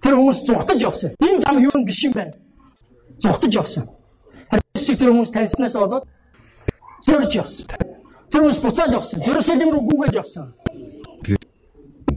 Тэр 0.00 0.14
хүмүүс 0.16 0.38
зүхтаж 0.48 0.82
явсан. 0.82 1.10
Энэ 1.20 1.40
зам 1.44 1.56
юу 1.62 1.72
юм 1.74 1.84
биш 1.84 2.00
юм 2.04 2.12
байна. 2.16 2.32
Зүхтаж 3.20 3.52
явсан. 3.54 3.88
Есүсийг 4.76 4.98
тэр 5.00 5.12
хүмүүс 5.12 5.32
таньснаас 5.32 5.76
болоод 5.76 6.04
зорж 7.06 7.32
явсан. 7.34 7.66
Тэр 8.30 8.40
хүмүүс 8.44 8.60
буцаад 8.60 8.92
явсан. 8.96 9.24
Ерөсөлим 9.24 9.72
рүү 9.72 9.82
гүгээд 9.88 10.20
явсан. 10.20 10.52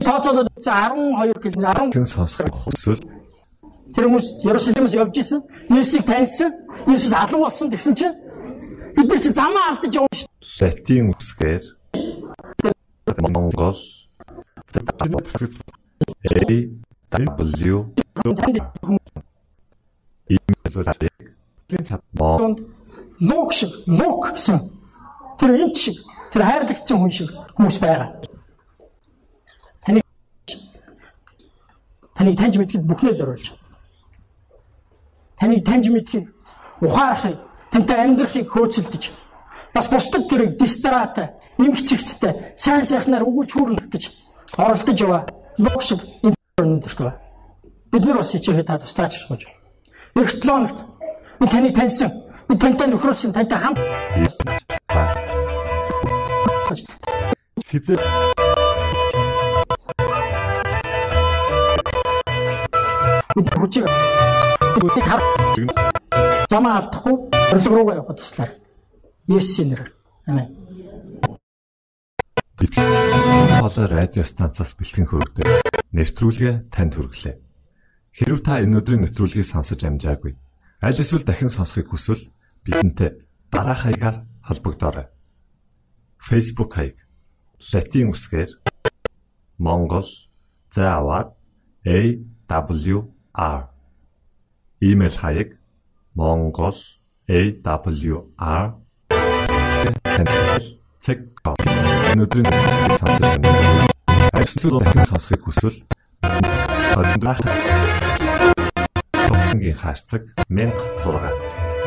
Тооцоолоод 0.00 0.48
12 0.56 1.40
км 1.44 1.60
10 1.60 1.92
хэн 1.92 2.06
сонсох 2.08 2.48
хүсвэл 2.48 3.00
тэр 3.94 4.04
хүмүүс 4.06 4.26
Ерөсөлимээс 4.46 4.94
явж 4.94 5.16
исэн. 5.22 5.40
Есүсийг 5.70 6.04
таньсан. 6.06 6.50
Есүс 6.86 7.12
алуу 7.12 7.44
болсон 7.44 7.70
гэсэн 7.70 7.94
чинь 7.94 8.16
бид 8.96 9.06
нар 9.08 9.20
чи 9.20 9.30
замаа 9.32 9.64
алдаж 9.70 9.94
явна 9.94 10.14
шүү. 10.16 10.30
латин 10.60 11.12
үсгээр 11.14 11.64
Монгол 13.20 13.80
A 17.10 17.20
W 17.60 17.92
Танд 18.80 19.06
имэйлүүдийг 20.30 21.86
чад 21.88 22.02
моо 22.14 22.38
донд 22.38 22.58
лук 23.20 23.52
шиг 23.52 23.70
лук 23.86 24.30
гэсэн 24.32 24.58
тэр 25.38 25.50
энэ 25.54 25.74
шиг 25.74 25.96
тэр 26.32 26.42
хайрлагдсан 26.46 26.98
хүн 26.98 27.10
шиг 27.10 27.28
хүмүүс 27.56 27.78
байгаа. 27.82 28.14
Таны 29.82 30.00
таныг 32.14 32.38
таньж 32.38 32.54
мэдгэд 32.58 32.86
бүхнээ 32.86 33.14
зориулж. 33.18 33.59
Таныг 35.40 35.64
таньж 35.64 35.88
мэдхийг 35.88 36.28
ухаарахыг, 36.84 37.38
тантай 37.72 37.96
амьдрахыг 38.04 38.46
хөөцөлдөж 38.52 39.04
бас 39.74 39.88
бусдад 39.88 40.28
тэр 40.28 40.52
дистрат, 40.60 41.16
эмгцэгцтэй, 41.56 42.52
сайн 42.56 42.84
сайхнаар 42.84 43.24
өгүүлж 43.24 43.50
хүүрнэх 43.56 43.88
гэж 43.88 44.04
оролдож 44.60 45.00
яваа. 45.00 45.24
Лук 45.56 45.82
шиг 45.82 46.00
энэ 46.22 46.36
өнөдөрт 46.60 47.00
ба. 47.00 47.16
Бид 47.92 48.04
нар 48.04 48.18
бас 48.20 48.32
хичээхэд 48.32 48.66
та 48.66 48.78
туслаач 48.78 49.14
гэж. 49.28 49.48
Эх 50.20 50.28
7 50.28 50.44
хоногт 50.44 50.78
би 51.40 51.46
таныг 51.48 51.74
таньсан. 51.74 52.10
Би 52.48 52.54
тантай 52.58 52.86
нөхрөлсөн, 52.88 53.32
тантай 53.32 53.58
хамт 53.58 53.78
хизээ 57.70 57.96
бүхийг 63.40 63.86
хар 63.86 64.39
замаа 66.50 66.74
алдахгүй 66.80 67.14
орлого 67.52 67.76
руугаа 67.76 67.96
явахад 68.00 68.18
туслаа. 68.18 68.48
Есүсийн 69.28 69.68
нэрээр. 69.70 69.92
Амен. 70.26 70.46
хоолой 73.60 73.86
радио 73.88 74.24
станцаас 74.24 74.74
бэлтгэн 74.76 75.06
хөрөгдөв. 75.08 75.44
Нэвтрүүлгээ 75.92 76.54
танд 76.72 76.92
хүргэлээ. 76.96 77.36
Хэрв 78.16 78.38
та 78.44 78.60
энэ 78.60 78.78
өдрийн 78.78 79.02
нэвтрүүлгийг 79.04 79.46
сонсож 79.46 79.80
амжаагүй 79.84 80.34
аль 80.80 80.96
эсвэл 80.96 81.24
дахин 81.24 81.52
сонсохыг 81.52 81.92
хүсвэл 81.92 82.32
бидэнтэй 82.64 83.20
дараах 83.52 83.84
хаягаар 83.84 84.24
холбогдорой. 84.40 85.06
Facebook 86.16 86.72
хаяг: 86.72 86.96
Latin 87.60 88.10
үсгээр 88.16 88.50
Монгол 89.60 90.08
заавад 90.72 91.36
AWR 91.84 93.62
Имэйл 94.80 95.12
хаяг: 95.12 95.60
mongol@awr.cg 96.16 96.80
Энэ 102.10 102.24
өдрийн 102.24 102.48
нэвтрүүлгийг 102.48 102.96
сонсож 102.96 103.20
байна. 103.44 103.84
Эсвэл 104.40 104.80
дахин 104.80 105.04
сонсохыг 105.04 105.44
хүсвэл 105.44 105.84
Хондох 106.96 107.44
Тохингийн 109.28 109.76
хаарцаг 109.76 110.22
1006 110.48 111.04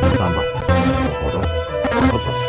Улаанбаатар 0.06 0.64
хороо 1.18 1.46
боловс 2.14 2.46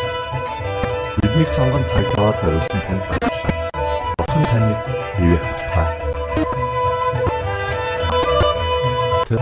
Биднийг 1.24 1.48
сонгон 1.56 1.84
цаг 1.88 2.04
зав 2.12 2.36
зориулсан 2.44 2.80
танд 2.84 3.02
баярлалаа. 3.08 3.52
Бурхан 4.20 4.44
таныг 4.52 4.80
бивээх 5.16 5.44
болтугай. 5.48 5.88
Тэр 9.24 9.40